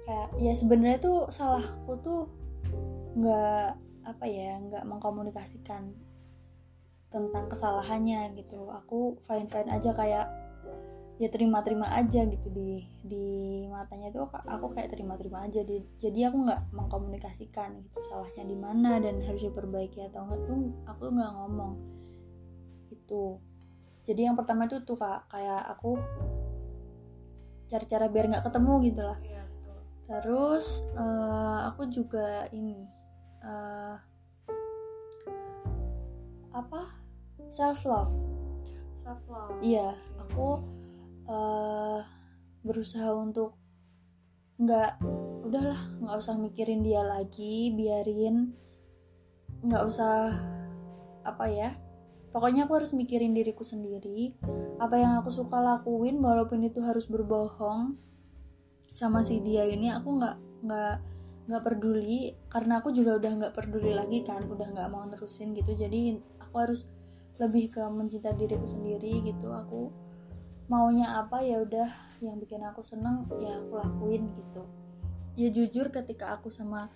Kayak 0.03 0.29
ya 0.39 0.53
sebenarnya 0.53 0.99
tuh 0.99 1.27
salahku 1.31 1.93
tuh 2.03 2.21
nggak 3.13 3.77
apa 4.03 4.25
ya 4.27 4.59
nggak 4.59 4.83
mengkomunikasikan 4.83 5.93
tentang 7.13 7.45
kesalahannya 7.47 8.33
gitu. 8.35 8.69
Aku 8.83 9.17
fine 9.21 9.47
fine 9.47 9.69
aja 9.69 9.93
kayak 9.93 10.27
ya 11.21 11.29
terima 11.29 11.61
terima 11.61 11.87
aja 11.93 12.25
gitu 12.25 12.49
di 12.49 12.89
di 13.05 13.25
matanya 13.69 14.09
tuh 14.09 14.25
aku 14.33 14.73
kayak 14.73 14.89
terima 14.89 15.13
terima 15.13 15.45
aja 15.45 15.61
di, 15.61 15.85
jadi 16.01 16.33
aku 16.33 16.49
nggak 16.49 16.73
mengkomunikasikan 16.73 17.85
gitu 17.85 18.01
salahnya 18.01 18.43
di 18.49 18.57
mana 18.57 18.97
dan 18.97 19.21
harus 19.21 19.45
diperbaiki 19.45 20.09
atau 20.09 20.25
enggak 20.25 20.41
tuh 20.49 20.57
aku 20.89 21.01
nggak 21.13 21.31
ngomong. 21.37 21.73
Itu. 22.89 23.39
Jadi 24.03 24.27
yang 24.27 24.35
pertama 24.35 24.67
itu 24.67 24.83
tuh 24.83 24.99
kak 24.99 25.31
kayak 25.31 25.63
aku 25.77 25.95
cari 27.69 27.85
cara 27.87 28.05
biar 28.11 28.25
nggak 28.29 28.45
ketemu 28.45 28.73
gitu 28.87 29.01
lah. 29.01 29.19
Iya 29.23 29.43
betul. 29.47 29.77
Terus 30.09 30.65
eh, 30.95 31.59
aku 31.67 31.81
juga 31.89 32.47
ini 32.51 32.83
eh, 33.43 33.95
apa? 36.53 36.81
Self 37.53 37.85
love 37.85 38.33
self 39.03 39.19
love 39.27 39.59
iya 39.59 39.99
aku 40.15 40.63
uh, 41.27 41.99
berusaha 42.63 43.11
untuk 43.11 43.59
nggak 44.55 45.03
udahlah 45.43 45.81
nggak 45.99 46.17
usah 46.23 46.39
mikirin 46.39 46.87
dia 46.87 47.03
lagi 47.03 47.75
biarin 47.75 48.55
nggak 49.59 49.83
usah 49.83 50.31
apa 51.27 51.45
ya 51.51 51.75
pokoknya 52.33 52.65
aku 52.65 52.81
harus 52.81 52.91
mikirin 52.97 53.37
diriku 53.37 53.61
sendiri. 53.61 54.33
Apa 54.81 54.97
yang 54.97 55.21
aku 55.21 55.29
suka 55.29 55.61
lakuin 55.61 56.17
walaupun 56.17 56.65
itu 56.65 56.81
harus 56.81 57.05
berbohong 57.05 57.95
sama 58.93 59.25
si 59.25 59.41
dia 59.41 59.65
ini 59.65 59.89
aku 59.93 60.17
nggak 60.17 60.35
nggak 60.65 60.95
nggak 61.47 61.61
peduli. 61.61 62.33
Karena 62.49 62.81
aku 62.81 62.89
juga 62.89 63.21
udah 63.21 63.31
nggak 63.37 63.53
peduli 63.53 63.93
lagi 63.93 64.25
kan 64.25 64.41
udah 64.49 64.67
nggak 64.73 64.89
mau 64.89 65.05
terusin 65.13 65.53
gitu. 65.53 65.77
Jadi 65.77 66.17
aku 66.41 66.55
harus 66.57 66.89
lebih 67.37 67.69
ke 67.69 67.85
mencintai 67.85 68.33
diriku 68.33 68.65
sendiri 68.65 69.21
gitu. 69.21 69.53
Aku 69.53 69.93
maunya 70.67 71.13
apa 71.13 71.45
ya 71.45 71.61
udah. 71.61 72.17
Yang 72.17 72.49
bikin 72.49 72.65
aku 72.65 72.81
seneng 72.81 73.29
ya 73.37 73.61
aku 73.61 73.77
lakuin 73.77 74.33
gitu. 74.33 74.65
Ya 75.37 75.49
jujur 75.53 75.93
ketika 75.93 76.33
aku 76.33 76.49
sama 76.49 76.89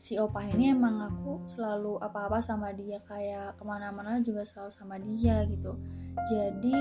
si 0.00 0.16
opa 0.16 0.40
ini 0.48 0.72
emang 0.72 0.96
aku 1.04 1.44
selalu 1.44 2.00
apa-apa 2.00 2.40
sama 2.40 2.72
dia 2.72 3.04
kayak 3.04 3.60
ke 3.60 3.64
mana-mana 3.68 4.16
juga 4.24 4.48
selalu 4.48 4.72
sama 4.72 4.96
dia 4.96 5.44
gitu. 5.44 5.76
Jadi 6.24 6.72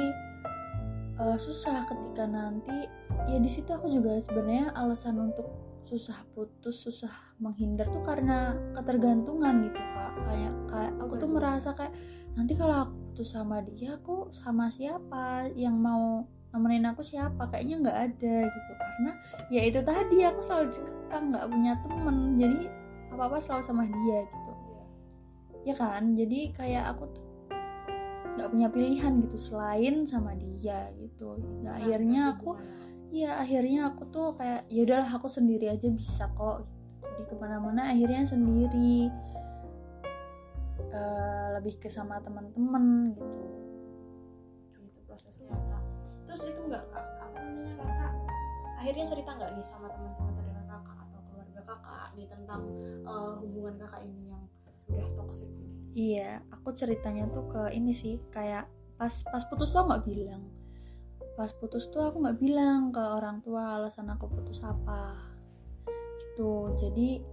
uh, 1.20 1.36
susah 1.36 1.84
ketika 1.84 2.24
nanti 2.24 2.88
ya 3.28 3.36
di 3.36 3.52
situ 3.52 3.76
aku 3.76 3.92
juga 3.92 4.16
sebenarnya 4.24 4.72
alasan 4.72 5.20
untuk 5.20 5.52
susah 5.84 6.16
putus 6.32 6.80
susah 6.80 7.12
menghindar 7.44 7.92
tuh 7.92 8.00
karena 8.08 8.56
ketergantungan 8.80 9.68
gitu 9.68 9.82
kak. 9.92 10.16
Kayak 10.24 10.54
kayak 10.72 10.94
aku 11.04 11.14
tuh 11.20 11.28
merasa 11.28 11.70
kayak 11.76 11.92
nanti 12.40 12.56
kalau 12.56 12.88
aku 12.88 12.96
putus 13.12 13.36
sama 13.36 13.60
dia 13.68 14.00
aku 14.00 14.32
sama 14.32 14.72
siapa? 14.72 15.52
Yang 15.60 15.76
mau 15.76 16.24
nemenin 16.56 16.88
aku 16.88 17.04
siapa? 17.04 17.52
Kayaknya 17.52 17.76
nggak 17.84 18.00
ada 18.00 18.36
gitu. 18.48 18.72
Karena 18.80 19.12
ya 19.52 19.62
itu 19.68 19.84
tadi 19.84 20.24
aku 20.24 20.40
selalu 20.40 20.72
dikekang 20.72 21.36
nggak 21.36 21.46
punya 21.52 21.74
temen. 21.84 22.18
Jadi 22.40 22.79
apa 23.20 23.36
apa 23.36 23.44
selalu 23.44 23.64
sama 23.68 23.84
dia 23.84 24.24
gitu. 24.24 24.54
Ya 25.68 25.76
kan? 25.76 26.16
Jadi 26.16 26.56
kayak 26.56 26.96
aku 26.96 27.04
tuh 27.12 27.26
nggak 28.40 28.48
punya 28.56 28.68
pilihan 28.72 29.20
gitu 29.28 29.36
selain 29.36 30.08
sama 30.08 30.32
dia 30.40 30.88
gitu. 30.96 31.36
Nah, 31.60 31.76
akhirnya 31.76 32.40
aku 32.40 32.56
ya 33.12 33.44
akhirnya 33.44 33.92
aku 33.92 34.08
tuh 34.08 34.32
kayak 34.40 34.64
ya 34.72 34.88
udahlah 34.88 35.12
aku 35.12 35.28
sendiri 35.28 35.68
aja 35.68 35.92
bisa 35.92 36.32
kok. 36.32 36.64
Jadi 37.04 37.24
ke 37.28 37.36
mana-mana 37.36 37.92
akhirnya 37.92 38.24
sendiri. 38.24 39.12
Uh, 40.90 41.60
lebih 41.60 41.76
ke 41.76 41.92
sama 41.92 42.24
teman-teman 42.24 43.12
gitu. 43.20 43.44
Gitu 44.80 45.00
prosesnya 45.04 45.52
kak. 45.52 45.84
Terus 46.24 46.42
itu 46.48 46.60
enggak 46.64 46.88
kak 46.88 47.04
apa 47.20 47.38
namanya 47.44 47.74
kakak 47.84 48.14
akhirnya 48.80 49.06
cerita 49.12 49.36
nggak 49.36 49.52
nih 49.60 49.66
sama 49.68 49.92
teman-teman 49.92 50.29
kakak 51.70 52.18
nih 52.18 52.26
tentang 52.26 52.66
uh, 53.06 53.38
hubungan 53.38 53.78
kakak 53.78 54.02
ini 54.10 54.34
yang 54.34 54.44
udah 54.90 55.10
toksik 55.14 55.54
iya 55.94 56.42
aku 56.50 56.74
ceritanya 56.74 57.30
tuh 57.30 57.46
ke 57.46 57.70
ini 57.78 57.94
sih 57.94 58.18
kayak 58.34 58.66
pas 59.00 59.16
pas 59.32 59.44
putus 59.48 59.72
tuh 59.72 59.88
nggak 59.88 60.04
bilang. 60.04 60.44
Pas 61.40 61.56
putus 61.56 61.88
tuh 61.88 62.04
aku 62.04 62.20
nggak 62.20 62.36
bilang 62.44 62.92
ke 62.92 63.00
orang 63.00 63.40
tua 63.40 63.80
alasan 63.80 64.12
aku 64.12 64.28
putus 64.28 64.60
apa 64.60 65.16
gitu. 66.20 66.76
Jadi 66.76 67.24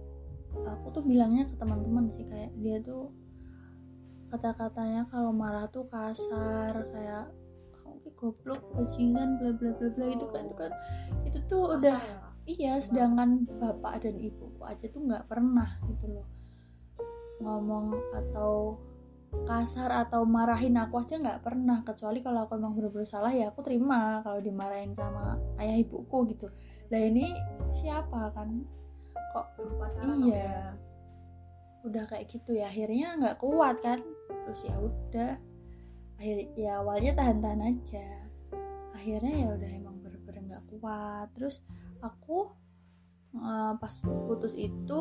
aku 0.63 0.95
tuh 0.95 1.03
bilangnya 1.03 1.43
ke 1.43 1.59
teman-teman 1.59 2.07
sih 2.07 2.23
kayak 2.23 2.55
dia 2.55 2.79
tuh 2.79 3.11
kata-katanya 4.31 5.11
kalau 5.11 5.35
marah 5.35 5.67
tuh 5.67 5.83
kasar 5.91 6.71
kayak 6.95 7.35
kamu 7.83 8.07
goblok 8.15 8.63
bajingan 8.75 9.35
bla 9.39 9.51
bla 9.51 9.75
bla 9.75 9.89
bla 9.91 10.07
itu 10.07 10.25
kan 10.31 10.47
itu 10.47 10.55
kan. 10.55 10.71
Itu 11.27 11.39
tuh 11.51 11.75
udah 11.75 11.99
ya? 11.99 12.26
Iya 12.47 12.79
sedangkan 12.79 13.43
bapak 13.59 14.07
dan 14.07 14.15
ibuku 14.15 14.63
aja 14.63 14.87
tuh 14.87 15.03
nggak 15.03 15.27
pernah 15.27 15.77
gitu 15.91 16.07
loh. 16.07 16.27
Ngomong 17.43 17.93
atau 18.15 18.79
kasar 19.43 19.91
atau 19.91 20.23
marahin 20.23 20.79
aku 20.79 21.03
aja 21.03 21.19
nggak 21.19 21.43
pernah. 21.43 21.83
Kecuali 21.83 22.23
kalau 22.23 22.47
aku 22.47 22.55
emang 22.55 22.73
bener-bener 22.73 23.05
salah 23.05 23.29
ya 23.35 23.51
aku 23.51 23.61
terima 23.61 24.23
kalau 24.23 24.39
dimarahin 24.39 24.95
sama 24.95 25.35
ayah 25.59 25.75
ibuku 25.75 26.33
gitu. 26.33 26.47
Lah 26.87 27.01
ini 27.03 27.35
siapa 27.75 28.31
kan? 28.31 28.63
Kok 29.35 29.47
iya. 30.23 30.73
udah 31.83 32.03
kayak 32.09 32.31
gitu 32.31 32.55
ya 32.55 32.71
akhirnya 32.71 33.19
nggak 33.19 33.37
kuat 33.43 33.75
kan? 33.83 33.99
Terus 34.47 34.59
ya 34.63 34.75
udah 34.79 35.31
akhir 36.17 36.37
ya 36.55 36.79
awalnya 36.79 37.11
tahan-tahan 37.19 37.61
aja. 37.75 38.07
Akhirnya 38.95 39.35
ya 39.35 39.47
udah 39.51 39.69
emang 39.69 39.99
bener-bener 39.99 40.55
nggak 40.55 40.65
kuat. 40.71 41.27
Terus 41.35 41.61
aku 42.01 42.51
uh, 43.37 43.73
pas 43.77 43.93
putus 44.01 44.53
itu 44.57 44.99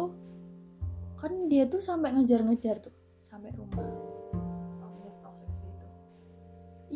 kan 1.17 1.33
dia 1.49 1.65
tuh 1.65 1.81
sampai 1.81 2.13
ngejar-ngejar 2.13 2.81
tuh 2.85 2.95
sampai 3.25 3.53
rumah. 3.57 4.07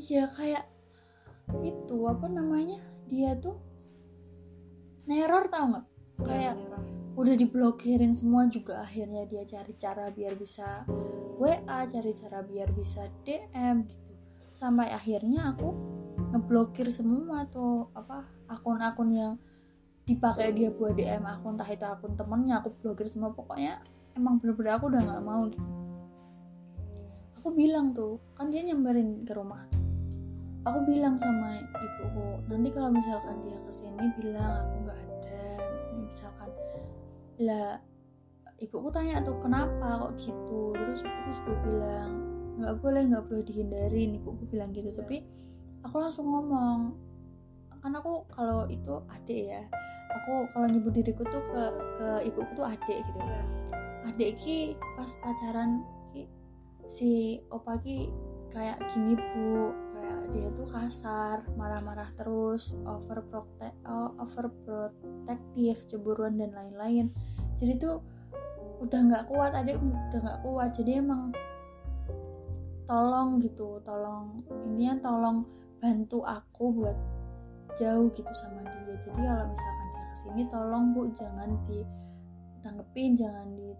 Iya 0.00 0.32
kayak 0.32 0.64
itu 1.60 1.96
apa 2.08 2.24
namanya 2.30 2.80
dia 3.10 3.36
tuh 3.36 3.58
neror 5.04 5.50
tau 5.52 5.66
nggak? 5.76 5.86
Kayak 6.24 6.56
udah 7.18 7.34
diblokirin 7.36 8.16
semua 8.16 8.48
juga 8.48 8.80
akhirnya 8.80 9.28
dia 9.28 9.44
cari 9.44 9.74
cara 9.76 10.08
biar 10.08 10.38
bisa 10.40 10.88
WA 11.36 11.84
cari 11.84 12.12
cara 12.16 12.40
biar 12.40 12.72
bisa 12.72 13.04
DM 13.26 13.84
gitu. 13.84 14.12
Sampai 14.56 14.88
akhirnya 14.88 15.52
aku 15.52 15.68
ngeblokir 16.32 16.88
semua 16.88 17.44
tuh 17.50 17.92
apa 17.92 18.24
akun-akun 18.48 19.10
yang 19.12 19.34
dipakai 20.10 20.50
dia 20.50 20.74
buat 20.74 20.98
DM 20.98 21.22
akun 21.22 21.54
entah 21.54 21.70
itu 21.70 21.86
akun 21.86 22.18
temennya 22.18 22.58
aku 22.58 22.74
blokir 22.82 23.06
semua 23.06 23.30
pokoknya 23.30 23.78
emang 24.18 24.42
bener-bener 24.42 24.74
aku 24.74 24.90
udah 24.90 24.98
nggak 25.06 25.22
mau 25.22 25.46
gitu. 25.46 25.70
Aku 27.38 27.54
bilang 27.54 27.94
tuh 27.94 28.18
kan 28.34 28.50
dia 28.50 28.66
nyamperin 28.66 29.22
ke 29.22 29.30
rumah. 29.38 29.62
Aku 30.66 30.82
bilang 30.82 31.14
sama 31.16 31.62
ibuku 31.62 32.42
nanti 32.50 32.68
kalau 32.74 32.90
misalkan 32.90 33.38
dia 33.46 33.56
ke 33.62 33.72
sini 33.72 34.04
bilang 34.18 34.66
aku 34.66 34.74
nggak 34.82 34.98
ada 34.98 35.42
misalkan. 35.94 36.48
Lah 37.46 37.78
ibuku 38.58 38.88
tanya 38.90 39.22
tuh 39.22 39.38
kenapa 39.38 40.10
kok 40.10 40.18
gitu? 40.18 40.74
Terus 40.74 41.06
ibuku 41.06 41.30
juga 41.38 41.54
bilang 41.62 42.10
nggak 42.58 42.74
boleh 42.82 43.02
nggak 43.14 43.24
boleh 43.30 43.42
dihindarin 43.46 44.18
ibuku 44.18 44.42
bilang 44.50 44.74
gitu. 44.74 44.90
Tapi 44.90 45.22
aku 45.86 45.96
langsung 46.02 46.26
ngomong 46.26 46.98
kan 47.80 47.96
aku 47.96 48.28
kalau 48.28 48.68
itu 48.68 49.00
adik 49.08 49.56
ya 49.56 49.64
aku 50.10 50.50
kalau 50.50 50.66
nyebut 50.66 50.92
diriku 50.94 51.22
tuh 51.26 51.42
ke 51.42 51.62
ke 51.98 52.08
ibuku 52.26 52.50
tuh 52.58 52.66
adik 52.66 52.98
gitu. 53.06 53.18
Adik 54.06 54.30
ki 54.40 54.58
pas 54.98 55.10
pacaran 55.22 55.84
ki 56.10 56.26
si 56.90 57.38
opa 57.50 57.78
ki 57.78 58.10
kayak 58.50 58.78
gini 58.90 59.14
bu. 59.14 59.72
Kayak 60.00 60.20
dia 60.32 60.48
tuh 60.56 60.68
kasar 60.70 61.44
marah-marah 61.54 62.08
terus 62.16 62.72
over 62.88 63.22
protect 63.26 63.76
oh, 63.84 64.16
over 64.18 64.48
protektif 64.64 65.86
cemburuan 65.86 66.40
dan 66.40 66.50
lain-lain. 66.56 67.12
Jadi 67.54 67.76
tuh 67.78 68.00
udah 68.80 69.00
nggak 69.06 69.24
kuat 69.28 69.52
adik 69.54 69.76
udah 69.78 70.20
nggak 70.20 70.40
kuat. 70.42 70.70
Jadi 70.74 70.98
emang 70.98 71.30
tolong 72.90 73.38
gitu 73.38 73.78
tolong 73.86 74.42
ini 74.66 74.90
yang 74.90 74.98
tolong 74.98 75.46
bantu 75.78 76.26
aku 76.26 76.74
buat 76.74 76.98
jauh 77.78 78.10
gitu 78.10 78.32
sama 78.34 78.66
dia. 78.66 78.94
Jadi 78.98 79.20
kalau 79.22 79.46
misalkan 79.46 79.79
ke 80.20 80.28
sini 80.28 80.44
tolong 80.52 80.92
bu 80.92 81.08
jangan 81.16 81.48
ditanggepin 81.64 83.16
jangan 83.16 83.56
di 83.56 83.72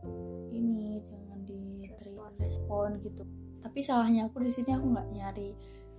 ini 0.56 0.96
jangan 1.04 1.44
di 1.44 1.84
respon. 2.40 2.96
gitu. 3.04 3.28
Tapi 3.60 3.84
salahnya 3.84 4.24
aku 4.24 4.40
di 4.40 4.48
sini 4.48 4.72
aku 4.72 4.88
nggak 4.88 5.08
nyari 5.12 5.52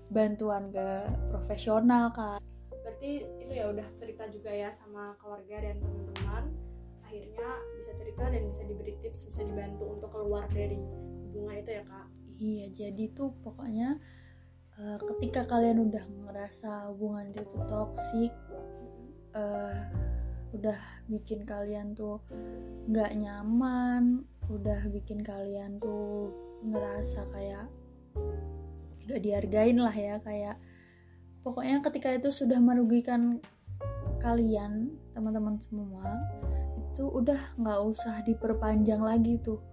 bantuan 0.10 0.73
ke 0.73 1.13
profesional 1.30 2.10
kan 2.10 2.41
berarti 2.82 3.21
itu 3.21 3.54
ya 3.54 3.69
udah 3.69 3.86
cerita 3.93 4.25
juga 4.34 4.49
ya 4.49 4.73
sama 4.73 5.13
keluarga 5.21 5.62
dan 5.62 5.77
teman-teman. 5.77 6.43
Akhirnya 7.06 7.49
bisa 7.77 7.91
cerita 7.93 8.25
dan 8.25 8.41
bisa 8.49 8.65
diberi 8.65 8.97
tips 8.97 9.30
bisa 9.30 9.45
dibantu 9.45 9.93
untuk 9.93 10.10
keluar 10.10 10.49
dari 10.49 10.82
hubungan 11.30 11.62
itu 11.62 11.71
ya 11.77 11.84
kak? 11.86 12.08
Iya 12.41 12.65
jadi 12.73 13.04
tuh 13.13 13.30
pokoknya 13.45 14.01
uh, 14.82 14.97
ketika 15.06 15.45
kalian 15.45 15.86
udah 15.86 16.01
ngerasa 16.01 16.89
hubungan 16.89 17.30
itu 17.30 17.45
toksik 17.69 18.34
uh, 19.38 19.86
udah 20.52 20.80
bikin 21.08 21.48
kalian 21.48 21.96
tuh 21.96 22.20
nggak 22.92 23.16
nyaman 23.16 24.28
udah 24.52 24.84
bikin 24.92 25.24
kalian 25.24 25.80
tuh 25.80 26.32
ngerasa 26.62 27.24
kayak 27.32 27.68
gak 29.08 29.22
dihargain 29.24 29.80
lah 29.80 29.96
ya 29.96 30.20
kayak 30.22 30.60
pokoknya 31.42 31.82
ketika 31.82 32.14
itu 32.14 32.30
sudah 32.30 32.60
merugikan 32.60 33.40
kalian 34.22 34.94
teman-teman 35.18 35.58
semua 35.58 36.22
itu 36.92 37.08
udah 37.08 37.56
nggak 37.56 37.80
usah 37.88 38.20
diperpanjang 38.28 39.00
lagi 39.00 39.40
tuh. 39.40 39.64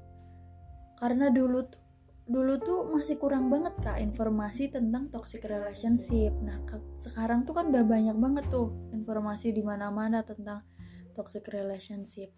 Karena 0.97 1.29
dulu 1.35 1.67
tuh 1.67 1.83
dulu 2.29 2.61
tuh 2.61 2.93
masih 2.93 3.17
kurang 3.17 3.49
banget 3.49 3.73
kak 3.81 4.05
informasi 4.05 4.69
tentang 4.69 5.09
toxic 5.09 5.49
relationship. 5.49 6.37
Nah 6.45 6.61
sekarang 7.01 7.49
tuh 7.49 7.57
kan 7.57 7.73
udah 7.73 7.81
banyak 7.89 8.13
banget 8.21 8.45
tuh 8.53 8.69
informasi 8.93 9.57
di 9.57 9.65
mana-mana 9.65 10.21
tentang 10.21 10.61
toxic 11.17 11.49
relationship. 11.49 12.29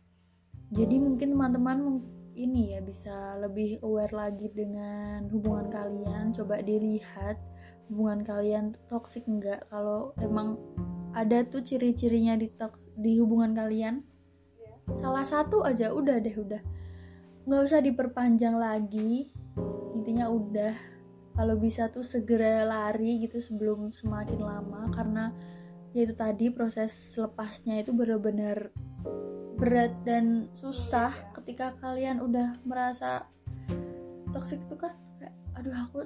Jadi 0.70 0.96
mungkin 1.02 1.34
teman-teman 1.34 2.06
ini 2.38 2.78
ya 2.78 2.80
bisa 2.86 3.34
lebih 3.42 3.82
aware 3.82 4.14
lagi 4.14 4.46
dengan 4.54 5.26
hubungan 5.34 5.66
kalian. 5.66 6.30
Coba 6.38 6.62
dilihat 6.62 7.42
hubungan 7.90 8.22
kalian 8.22 8.78
toxic 8.86 9.26
enggak. 9.26 9.66
Kalau 9.74 10.14
emang 10.22 10.54
ada 11.10 11.42
tuh 11.42 11.66
ciri-cirinya 11.66 12.38
di 12.38 12.46
toks- 12.46 12.94
di 12.94 13.18
hubungan 13.18 13.50
kalian, 13.58 14.06
salah 14.94 15.26
satu 15.26 15.66
aja 15.66 15.90
udah 15.90 16.22
deh 16.22 16.38
udah 16.38 16.62
nggak 17.50 17.62
usah 17.66 17.82
diperpanjang 17.82 18.54
lagi 18.54 19.34
intinya 19.96 20.26
udah 20.30 20.74
kalau 21.36 21.54
bisa 21.56 21.88
tuh 21.88 22.04
segera 22.04 22.66
lari 22.66 23.22
gitu 23.24 23.38
sebelum 23.38 23.94
semakin 23.94 24.40
lama 24.42 24.90
karena 24.92 25.32
ya 25.94 26.06
itu 26.06 26.14
tadi 26.14 26.50
proses 26.52 26.92
lepasnya 27.18 27.82
itu 27.82 27.90
benar-benar 27.90 28.70
berat 29.60 29.92
dan 30.06 30.48
susah 30.56 31.12
ketika 31.36 31.76
kalian 31.84 32.22
udah 32.24 32.56
merasa 32.64 33.28
toksik 34.32 34.62
itu 34.64 34.76
kan 34.78 34.96
kayak 35.20 35.34
aduh 35.58 35.74
aku 35.74 35.98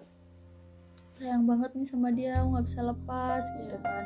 sayang 1.21 1.47
banget 1.47 1.71
nih 1.79 1.87
sama 1.87 2.09
dia 2.11 2.43
aku 2.43 2.47
nggak 2.59 2.67
bisa 2.67 2.81
lepas 2.83 3.43
gitu 3.63 3.77
Iya. 3.79 3.87
kan 3.87 4.05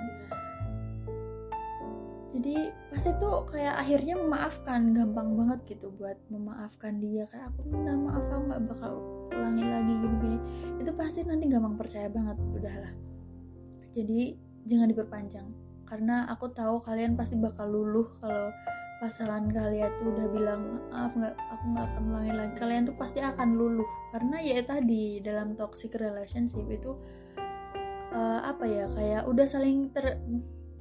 jadi 2.28 2.70
pasti 2.92 3.16
tuh 3.16 3.48
kayak 3.48 3.80
akhirnya 3.80 4.14
memaafkan 4.20 4.92
gampang 4.92 5.32
banget 5.32 5.76
gitu 5.76 5.88
buat 5.96 6.20
memaafkan 6.28 7.00
dia. 7.00 7.24
Kayak 7.28 7.56
aku 7.56 7.60
minta 7.72 7.96
maaf 7.96 8.24
aku 8.28 8.42
nggak 8.52 8.62
bakal 8.68 8.92
ulangin 9.32 9.68
lagi 9.72 9.92
gini-gini. 9.96 10.38
Itu 10.76 10.92
pasti 10.92 11.24
nanti 11.24 11.48
gampang 11.48 11.80
percaya 11.80 12.12
banget 12.12 12.36
udahlah 12.52 13.08
jadi 13.92 14.36
jangan 14.68 14.88
diperpanjang. 14.92 15.48
Karena 15.88 16.28
aku 16.28 16.52
tahu 16.52 16.84
kalian 16.84 17.16
pasti 17.16 17.40
bakal 17.40 17.66
luluh 17.72 18.12
kalau 18.20 18.52
pasangan 18.98 19.46
kalian 19.46 19.90
tuh 20.02 20.10
udah 20.10 20.26
bilang 20.34 20.62
maaf 20.90 21.14
nggak 21.14 21.34
aku 21.34 21.64
nggak 21.72 21.86
akan 21.90 22.02
ulangin 22.12 22.36
lagi. 22.36 22.54
Kalian 22.60 22.82
tuh 22.86 22.96
pasti 22.98 23.18
akan 23.24 23.56
luluh. 23.56 23.88
Karena 24.12 24.36
ya 24.38 24.60
tadi 24.62 25.18
dalam 25.24 25.56
toxic 25.56 25.96
relationship 25.96 26.62
itu 26.68 26.92
eh, 28.12 28.40
apa 28.44 28.64
ya 28.68 28.86
kayak 28.92 29.22
udah 29.26 29.46
saling 29.48 29.88
ter 29.90 30.20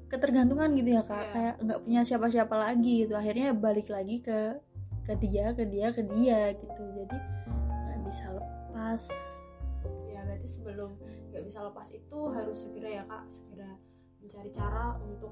ketergantungan 0.08 0.72
gitu 0.80 0.96
ya 0.96 1.04
kak. 1.04 1.20
Iya. 1.20 1.32
kayak 1.36 1.56
nggak 1.64 1.80
punya 1.84 2.02
siapa-siapa 2.08 2.56
lagi 2.56 2.94
gitu. 3.06 3.14
Akhirnya 3.16 3.52
balik 3.52 3.88
lagi 3.92 4.24
ke 4.24 4.60
ke 5.08 5.14
dia 5.20 5.56
ke 5.56 5.64
dia 5.68 5.92
ke 5.92 6.04
dia 6.04 6.56
gitu. 6.56 6.84
Jadi 6.96 7.18
nggak 7.48 8.00
bisa 8.08 8.26
lepas. 8.32 9.04
Ya 10.08 10.20
berarti 10.24 10.48
sebelum 10.48 10.96
nggak 11.32 11.44
bisa 11.44 11.60
lepas 11.64 11.88
itu 11.92 12.20
harus 12.32 12.58
segera 12.64 12.90
ya 12.90 13.04
kak. 13.04 13.24
Segera 13.28 13.72
mencari 14.24 14.50
cara 14.52 14.86
untuk 15.04 15.32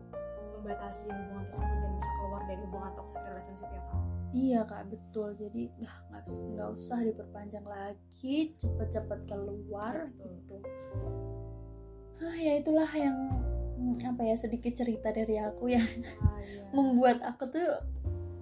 membatasi 0.56 1.12
hubungan 1.12 1.44
tersebut 1.52 1.78
dan 1.84 1.92
bisa 2.00 2.12
keluar 2.20 2.42
dari 2.48 2.62
hubungan 2.64 2.92
toxic 2.96 3.22
relationship 3.28 3.70
ya 3.72 3.84
kak. 3.88 4.02
Iya 4.36 4.60
kak. 4.68 4.84
Betul. 4.92 5.30
Jadi 5.40 5.64
nggak 5.80 6.24
nggak 6.28 6.70
usah 6.76 7.00
diperpanjang 7.00 7.64
lagi. 7.64 8.52
Cepet-cepet 8.60 9.20
keluar 9.24 10.12
Betul. 10.20 10.32
gitu. 10.36 10.56
Ah 12.16 12.36
ya 12.40 12.56
itulah 12.60 12.88
yang 12.96 13.16
apa 14.08 14.22
ya 14.24 14.36
sedikit 14.40 14.72
cerita 14.72 15.12
dari 15.12 15.36
aku 15.36 15.72
yang 15.72 15.84
ah, 16.24 16.40
iya. 16.40 16.64
membuat 16.76 17.20
aku 17.24 17.52
tuh 17.52 17.70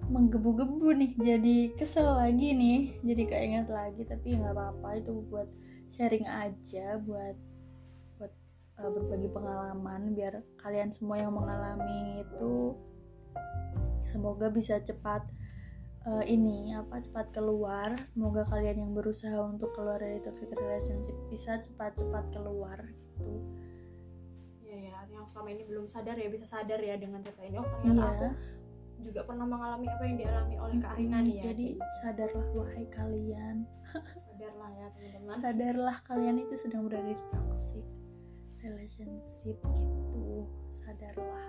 menggebu-gebu 0.08 0.94
nih 1.00 1.12
jadi 1.16 1.56
kesel 1.74 2.06
lagi 2.06 2.52
nih 2.52 3.00
jadi 3.00 3.22
keinget 3.24 3.68
lagi 3.72 4.04
tapi 4.04 4.36
nggak 4.36 4.52
apa-apa 4.52 5.00
itu 5.00 5.12
buat 5.32 5.48
sharing 5.88 6.28
aja 6.28 7.00
buat 7.00 7.36
buat 8.20 8.32
uh, 8.78 8.90
berbagi 8.92 9.28
pengalaman 9.32 10.12
biar 10.12 10.44
kalian 10.60 10.92
semua 10.92 11.18
yang 11.18 11.32
mengalami 11.32 12.20
itu 12.20 12.76
semoga 14.04 14.52
bisa 14.52 14.76
cepat 14.84 15.24
uh, 16.04 16.24
ini 16.28 16.76
apa 16.76 17.00
cepat 17.00 17.32
keluar 17.32 17.96
semoga 18.04 18.44
kalian 18.44 18.84
yang 18.84 18.92
berusaha 18.92 19.40
untuk 19.40 19.72
keluar 19.72 19.96
dari 19.96 20.20
toxic 20.20 20.52
relationship 20.52 21.16
bisa 21.32 21.56
cepat-cepat 21.64 22.28
keluar 22.28 22.78
gitu 23.16 23.24
ya, 23.24 23.44
yang 25.24 25.32
selama 25.32 25.48
ini 25.50 25.64
belum 25.64 25.86
sadar 25.86 26.14
ya 26.14 26.28
bisa 26.28 26.44
sadar 26.46 26.76
ya 26.78 26.94
dengan 26.94 27.18
cerita 27.18 27.40
ini. 27.42 27.56
Oh 27.56 27.64
ternyata 27.64 28.28
Iya. 28.28 28.36
aku 28.94 29.00
juga 29.02 29.20
pernah 29.24 29.46
mengalami 29.46 29.86
apa 29.86 30.02
yang 30.02 30.16
dialami 30.18 30.54
oleh 30.56 30.76
Kak 30.78 30.94
Rina 30.94 31.18
nih 31.18 31.34
ya. 31.34 31.42
jadi 31.46 31.66
sadarlah 31.98 32.46
wahai 32.52 32.84
kalian 32.88 33.56
sadarlah 34.22 34.70
ya 34.70 34.86
teman-teman. 34.92 35.36
sadarlah 35.40 35.96
kalian 36.04 36.36
itu 36.38 36.54
sedang 36.54 36.84
berada 36.84 37.04
di 37.06 37.16
toxic 37.30 37.84
relationship 38.60 39.56
gitu 39.60 40.44
sadarlah 40.70 41.48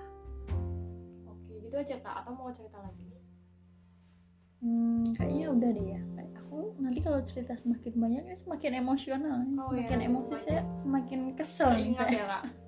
Oke, 1.28 1.54
gitu 1.62 1.76
aja 1.76 1.96
Kak. 1.98 2.16
Atau 2.24 2.32
mau 2.34 2.48
cerita 2.50 2.76
lagi 2.78 3.12
hmm, 4.58 5.14
kayaknya 5.14 5.48
udah 5.50 5.70
deh 5.70 5.88
ya 5.90 6.02
Kayak 6.12 6.32
aku 6.38 6.58
nanti 6.78 7.00
kalau 7.00 7.20
cerita 7.22 7.54
semakin 7.54 7.94
banyak 7.94 8.22
ini 8.26 8.36
semakin 8.36 8.72
emosional 8.78 9.38
Oh, 9.58 9.72
iya, 9.72 9.84
semakin 9.84 9.92
nanti 9.94 10.08
emosi 10.08 10.24
semakin- 10.26 10.42
saya 10.42 10.62
semakin 10.74 11.20
kesel 11.34 11.70
nih 11.74 11.92
saya 11.94 12.12
ya 12.12 12.26
Kak. 12.30 12.44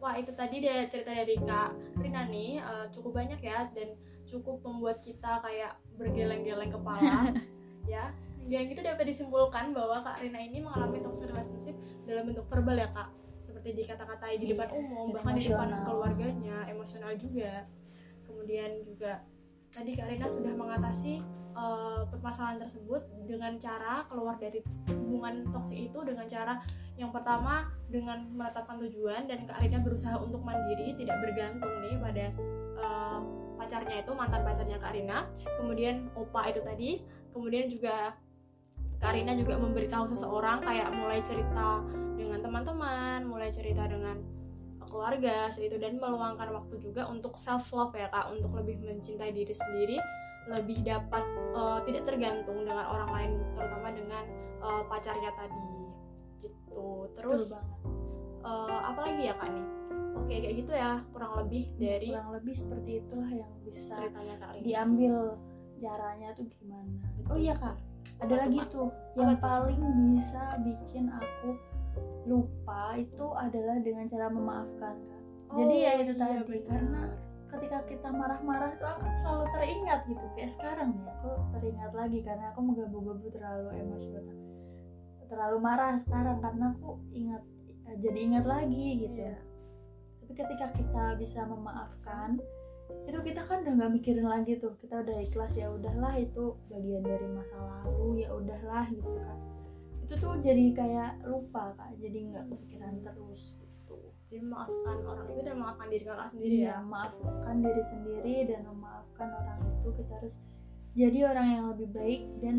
Wah 0.00 0.16
itu 0.16 0.32
tadi 0.32 0.64
dia 0.64 0.88
cerita 0.88 1.12
dari 1.12 1.36
Kak 1.36 2.00
Rina 2.00 2.24
nih 2.24 2.56
eh, 2.56 2.86
cukup 2.88 3.20
banyak 3.20 3.40
ya 3.44 3.68
dan 3.76 3.92
cukup 4.24 4.64
membuat 4.64 5.04
kita 5.04 5.44
kayak 5.44 5.76
bergeleng-geleng 6.00 6.72
kepala 6.72 7.28
ya. 7.92 8.08
Dan 8.50 8.66
itu 8.66 8.80
dapat 8.80 9.04
disimpulkan 9.04 9.76
bahwa 9.76 10.00
Kak 10.00 10.24
Rina 10.24 10.40
ini 10.40 10.64
mengalami 10.64 11.04
toxic 11.04 11.28
relationship 11.28 11.76
dalam 12.08 12.24
bentuk 12.24 12.48
verbal 12.48 12.80
ya 12.80 12.88
Kak. 12.90 13.12
Seperti 13.40 13.76
dikata-katai 13.76 14.40
di 14.40 14.52
depan 14.52 14.68
Iya, 14.72 14.78
umum, 14.80 15.06
dan 15.10 15.14
bahkan 15.20 15.34
di 15.36 15.42
depan 15.48 15.68
keluarganya, 15.84 16.56
emosional 16.68 17.12
juga. 17.20 17.68
Kemudian 18.24 18.80
juga 18.80 19.20
tadi 19.68 19.92
Kak 19.92 20.08
Rina 20.08 20.26
sudah 20.26 20.52
mengatasi 20.56 21.20
eh, 21.54 22.02
permasalahan 22.08 22.58
tersebut 22.62 23.02
dengan 23.26 23.56
cara 23.58 24.06
keluar 24.06 24.38
dari 24.38 24.62
hubungan 24.90 25.46
toksik 25.50 25.90
itu 25.90 25.98
dengan 26.06 26.26
cara 26.26 26.58
yang 26.98 27.10
pertama 27.10 27.64
dengan 27.88 28.28
menetapkan 28.36 28.76
tujuan 28.84 29.24
dan 29.24 29.48
Kak 29.48 29.64
berusaha 29.80 30.20
untuk 30.20 30.44
mandiri 30.44 30.92
tidak 30.94 31.16
bergantung 31.24 31.72
nih 31.82 31.96
pada 31.96 32.26
eh, 32.76 33.20
pacarnya 33.60 34.02
itu 34.02 34.12
mantan 34.16 34.42
pacarnya 34.42 34.78
Kak 34.80 34.92
Rina. 34.96 35.28
Kemudian 35.60 36.08
opa 36.16 36.48
itu 36.48 36.60
tadi. 36.64 36.90
Kemudian 37.30 37.70
juga 37.70 38.16
Kak 39.00 39.16
Rina 39.16 39.32
juga 39.32 39.56
memberitahu 39.56 40.10
seseorang 40.12 40.60
kayak 40.60 40.92
mulai 40.92 41.24
cerita 41.24 41.80
dengan 42.20 42.40
teman-teman 42.44 43.24
mulai 43.24 43.48
cerita 43.48 43.88
dengan 43.88 44.20
keluarga 44.90 45.48
itu 45.54 45.78
dan 45.78 45.96
meluangkan 45.96 46.50
waktu 46.50 46.76
juga 46.82 47.06
untuk 47.06 47.38
self 47.38 47.70
love 47.70 47.94
ya 47.94 48.10
kak 48.10 48.34
untuk 48.34 48.52
lebih 48.58 48.82
mencintai 48.82 49.30
diri 49.30 49.54
sendiri 49.54 49.96
lebih 50.50 50.78
dapat 50.82 51.24
eh, 51.54 51.78
tidak 51.86 52.02
tergantung 52.04 52.58
dengan 52.66 52.86
orang 52.90 53.10
lain 53.14 53.30
terutama 53.54 53.88
dengan 53.94 54.24
eh, 54.60 54.82
pacarnya 54.90 55.30
tadi. 55.38 55.62
Gitu. 56.42 56.84
Terus 57.14 57.54
Betul 57.54 57.62
banget. 57.62 57.80
eh, 58.44 58.80
apa 58.82 59.00
lagi 59.06 59.22
ya 59.30 59.34
kak 59.38 59.48
nih? 59.48 59.66
Oke 60.10 60.34
kayak 60.42 60.54
gitu 60.58 60.72
ya 60.74 60.92
kurang 61.14 61.32
lebih 61.38 61.62
dari 61.78 62.08
kurang 62.10 62.30
lebih 62.34 62.54
seperti 62.54 62.90
itulah 62.98 63.30
yang 63.30 63.50
bisa 63.62 63.94
ceritanya 63.94 64.34
kak 64.42 64.50
Rina. 64.58 64.64
diambil 64.66 65.14
caranya 65.80 66.28
tuh 66.34 66.46
gimana. 66.50 66.98
Oh 67.30 67.38
iya 67.38 67.54
kak. 67.54 67.76
Ada 68.20 68.34
Apa 68.36 68.42
lagi 68.44 68.58
tuh 68.68 68.88
yang 69.16 69.32
paling 69.38 69.80
bisa 70.12 70.42
bikin 70.60 71.08
aku 71.08 71.50
lupa 72.28 72.94
itu 73.00 73.26
adalah 73.32 73.76
dengan 73.80 74.04
cara 74.10 74.26
memaafkan 74.28 74.94
kak. 74.98 75.20
Jadi 75.50 75.76
ya 75.82 75.92
itu 75.98 76.12
iya, 76.14 76.20
tadi 76.20 76.34
benar. 76.46 76.62
karena 76.68 77.02
ketika 77.50 77.78
kita 77.86 78.08
marah-marah 78.14 78.78
tuh 78.78 78.86
akan 78.86 79.12
selalu 79.18 79.44
teringat 79.54 80.00
gitu 80.06 80.24
kayak 80.38 80.50
sekarang 80.54 80.94
nih 80.94 81.06
aku 81.10 81.30
teringat 81.58 81.92
lagi 81.92 82.18
karena 82.22 82.54
aku 82.54 82.60
menggebu-gebu 82.62 83.26
terlalu 83.34 83.68
emosional. 83.74 84.38
Terlalu 85.30 85.58
marah 85.62 85.94
sekarang 85.98 86.38
karena 86.42 86.74
aku 86.74 86.98
ingat 87.14 87.42
jadi 87.98 88.18
ingat 88.18 88.44
lagi 88.46 88.86
gitu. 88.98 89.18
Iya. 89.18 89.38
tapi 90.22 90.46
ketika 90.46 90.66
kita 90.78 91.04
bisa 91.18 91.42
memaafkan 91.42 92.38
itu 93.06 93.18
kita 93.18 93.42
kan 93.42 93.66
udah 93.66 93.72
nggak 93.82 93.92
mikirin 93.98 94.26
lagi 94.26 94.58
tuh. 94.62 94.78
Kita 94.78 95.02
udah 95.02 95.18
ikhlas 95.18 95.58
ya 95.58 95.70
udahlah 95.74 96.14
itu 96.18 96.54
bagian 96.70 97.02
dari 97.02 97.26
masa 97.26 97.58
lalu 97.58 98.22
ya 98.22 98.30
udahlah 98.30 98.86
gitu 98.90 99.10
kan. 99.10 99.38
Itu 100.06 100.14
tuh 100.18 100.38
jadi 100.38 100.70
kayak 100.74 101.26
lupa 101.26 101.74
kak. 101.74 101.98
Jadi 101.98 102.30
nggak 102.30 102.46
kepikiran 102.46 103.02
terus 103.02 103.59
jadi 104.30 104.46
memaafkan 104.46 104.96
orang 105.02 105.26
itu 105.28 105.40
dan 105.42 105.54
memaafkan 105.58 105.86
diri 105.90 106.04
kakak 106.06 106.28
sendiri 106.30 106.54
Iya, 106.54 106.70
ya. 106.70 106.76
maafkan 106.80 107.56
diri 107.58 107.82
sendiri 107.82 108.34
dan 108.46 108.60
memaafkan 108.62 109.28
orang 109.28 109.58
itu. 109.66 109.88
Kita 109.92 110.12
harus 110.14 110.34
jadi 110.92 111.18
orang 111.26 111.46
yang 111.50 111.64
lebih 111.74 111.88
baik 111.90 112.22
dan 112.38 112.56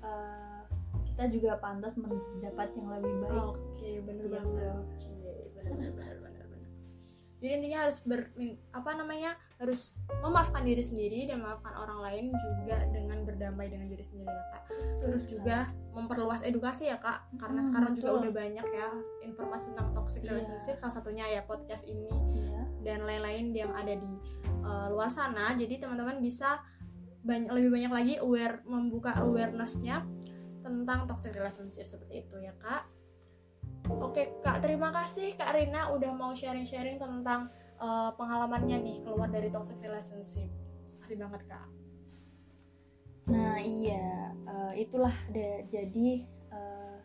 uh, 0.00 0.62
kita 1.02 1.24
juga 1.28 1.56
pantas 1.56 1.96
mendapat 1.96 2.68
yang 2.76 2.88
lebih 2.92 3.14
baik. 3.24 3.40
Oke 3.56 3.90
bener 4.04 4.24
Gitu. 4.24 4.34
banget. 4.36 4.84
Bener 5.56 5.88
bener 5.96 6.16
bener 6.20 6.44
bener. 6.46 6.70
Jadi 7.40 7.50
intinya 7.56 7.78
harus 7.82 7.98
ber 8.04 8.20
apa 8.70 8.90
namanya 8.92 9.30
harus 9.62 10.02
memaafkan 10.18 10.66
diri 10.66 10.82
sendiri 10.82 11.30
dan 11.30 11.38
memaafkan 11.38 11.70
orang 11.72 12.02
lain 12.02 12.24
juga 12.34 12.82
dengan 12.90 13.22
berdamai 13.22 13.70
dengan 13.70 13.86
diri 13.86 14.02
sendiri 14.02 14.26
ya 14.26 14.44
kak 14.50 14.62
terus 14.98 15.22
juga 15.30 15.70
memperluas 15.94 16.42
edukasi 16.42 16.90
ya 16.90 16.98
kak 16.98 17.30
karena 17.38 17.62
Hmm, 17.62 17.68
sekarang 17.70 17.92
juga 17.94 18.08
betul. 18.10 18.20
udah 18.26 18.32
banyak 18.34 18.66
ya 18.66 18.88
informasi 19.22 19.66
tentang 19.70 19.94
toxic 19.94 20.26
Iya. 20.26 20.34
relationship 20.34 20.74
salah 20.76 20.94
satunya 20.98 21.30
ya 21.30 21.46
podcast 21.46 21.86
ini 21.86 22.10
Iya. 22.34 22.62
dan 22.82 23.06
lain-lain 23.06 23.54
yang 23.54 23.70
ada 23.70 23.94
di 23.94 24.10
uh, 24.66 24.90
luar 24.90 25.06
sana 25.06 25.54
jadi 25.54 25.78
teman-teman 25.78 26.18
bisa 26.18 26.58
banyak 27.22 27.54
lebih 27.54 27.70
banyak 27.70 27.92
lagi 27.94 28.14
aware 28.18 28.66
membuka 28.66 29.14
awarenessnya 29.14 30.02
tentang 30.58 31.06
toxic 31.06 31.38
relationship 31.38 31.86
seperti 31.86 32.26
itu 32.26 32.34
ya 32.42 32.50
kak 32.58 32.82
oke 33.86 34.42
kak 34.42 34.58
terima 34.58 34.90
kasih 34.90 35.34
kak 35.34 35.54
Rina 35.54 35.94
udah 35.94 36.10
mau 36.10 36.34
sharing-sharing 36.34 36.98
tentang 36.98 37.46
uh, 37.82 38.10
pengalamannya 38.14 38.78
nih 38.86 38.96
keluar 39.02 39.26
dari 39.26 39.50
toxic 39.50 39.82
relationship. 39.82 40.46
Kasih 41.02 41.18
banget 41.18 41.42
kak. 41.50 41.66
Nah 43.30 43.58
iya 43.62 44.34
eh, 44.34 44.82
itulah 44.82 45.14
deh. 45.30 45.62
Jadi 45.70 46.26
eh, 46.50 46.96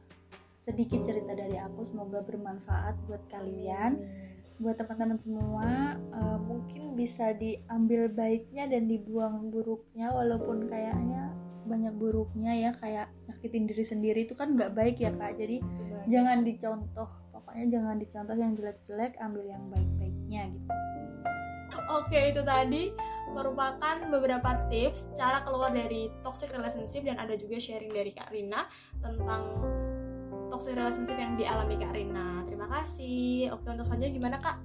sedikit 0.57 1.05
cerita 1.05 1.37
dari 1.37 1.57
aku 1.61 1.85
semoga 1.85 2.25
bermanfaat 2.25 2.97
buat 3.05 3.25
kalian. 3.29 4.01
Buat 4.57 4.81
teman-teman 4.81 5.21
semua 5.21 5.97
eh, 5.97 6.39
mungkin 6.41 6.97
bisa 6.97 7.37
diambil 7.37 8.09
baiknya 8.09 8.65
dan 8.65 8.89
dibuang 8.89 9.53
buruknya 9.53 10.09
walaupun 10.09 10.65
kayaknya 10.65 11.33
banyak 11.67 11.93
buruknya 11.99 12.55
ya 12.55 12.71
kayak 12.79 13.11
nyakitin 13.27 13.67
diri 13.67 13.83
sendiri 13.83 14.19
itu 14.23 14.33
kan 14.33 14.57
nggak 14.57 14.73
baik 14.73 14.97
ya 14.97 15.13
kak. 15.13 15.37
Jadi 15.37 15.61
jangan 16.09 16.41
dicontoh. 16.41 17.09
Pokoknya 17.29 17.65
jangan 17.77 17.95
dicontoh 18.01 18.33
yang 18.33 18.57
jelek-jelek 18.57 19.13
ambil 19.21 19.45
yang 19.45 19.63
gitu 20.27 20.77
Oke, 21.87 22.31
itu 22.31 22.43
tadi 22.43 22.91
merupakan 23.35 23.95
beberapa 24.07 24.55
tips 24.71 25.11
cara 25.15 25.43
keluar 25.43 25.71
dari 25.71 26.07
toxic 26.23 26.51
relationship 26.55 27.03
dan 27.03 27.19
ada 27.19 27.35
juga 27.35 27.59
sharing 27.59 27.91
dari 27.91 28.11
Kak 28.15 28.31
Rina 28.31 28.67
tentang 29.03 29.43
toxic 30.47 30.79
relationship 30.79 31.19
yang 31.19 31.35
dialami 31.35 31.75
Kak 31.75 31.91
Rina. 31.91 32.47
Terima 32.47 32.67
kasih. 32.71 33.51
Oke, 33.51 33.67
untuk 33.67 33.83
selanjutnya 33.83 34.15
gimana 34.15 34.37
Kak? 34.39 34.57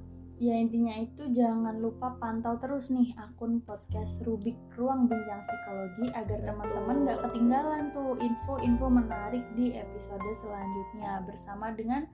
Ya 0.43 0.59
intinya 0.59 0.99
itu 0.99 1.31
jangan 1.31 1.79
lupa 1.79 2.19
pantau 2.19 2.59
terus 2.59 2.91
nih 2.91 3.15
akun 3.15 3.63
podcast 3.63 4.19
Rubik 4.27 4.59
Ruang 4.75 5.07
Bincang 5.07 5.39
Psikologi 5.39 6.11
agar 6.19 6.43
teman-teman 6.43 7.07
nggak 7.07 7.23
ketinggalan 7.31 7.95
tuh 7.95 8.19
info-info 8.19 8.91
menarik 8.91 9.47
di 9.55 9.71
episode 9.79 10.27
selanjutnya 10.35 11.23
bersama 11.23 11.71
dengan 11.71 12.11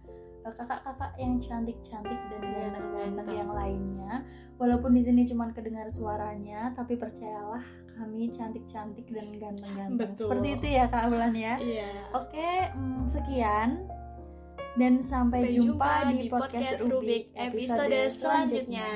kakak-kakak 0.47 1.13
yang 1.19 1.37
cantik-cantik 1.39 2.21
dan 2.31 2.43
ganteng-ganteng 2.43 3.29
yang 3.35 3.51
lainnya. 3.53 4.15
Walaupun 4.59 4.95
di 4.95 5.03
sini 5.03 5.23
cuma 5.29 5.51
kedengar 5.55 5.87
suaranya, 5.91 6.73
tapi 6.75 6.99
percayalah 6.99 7.63
kami 7.99 8.31
cantik-cantik 8.31 9.07
dan 9.11 9.27
ganteng-ganteng. 9.39 10.15
Seperti 10.15 10.49
itu 10.55 10.67
ya 10.71 10.87
Kak 10.87 11.11
Ulan 11.11 11.35
ya. 11.35 11.55
Iya. 11.59 11.91
Oke, 12.15 12.51
mm, 12.75 13.11
sekian 13.11 13.87
dan 14.79 15.03
sampai, 15.03 15.51
Sampai 15.51 15.57
jumpa, 15.59 15.91
di 16.15 16.31
podcast, 16.31 16.81
Rubik 16.87 17.35
episode 17.35 17.99
selanjutnya. 18.15 18.91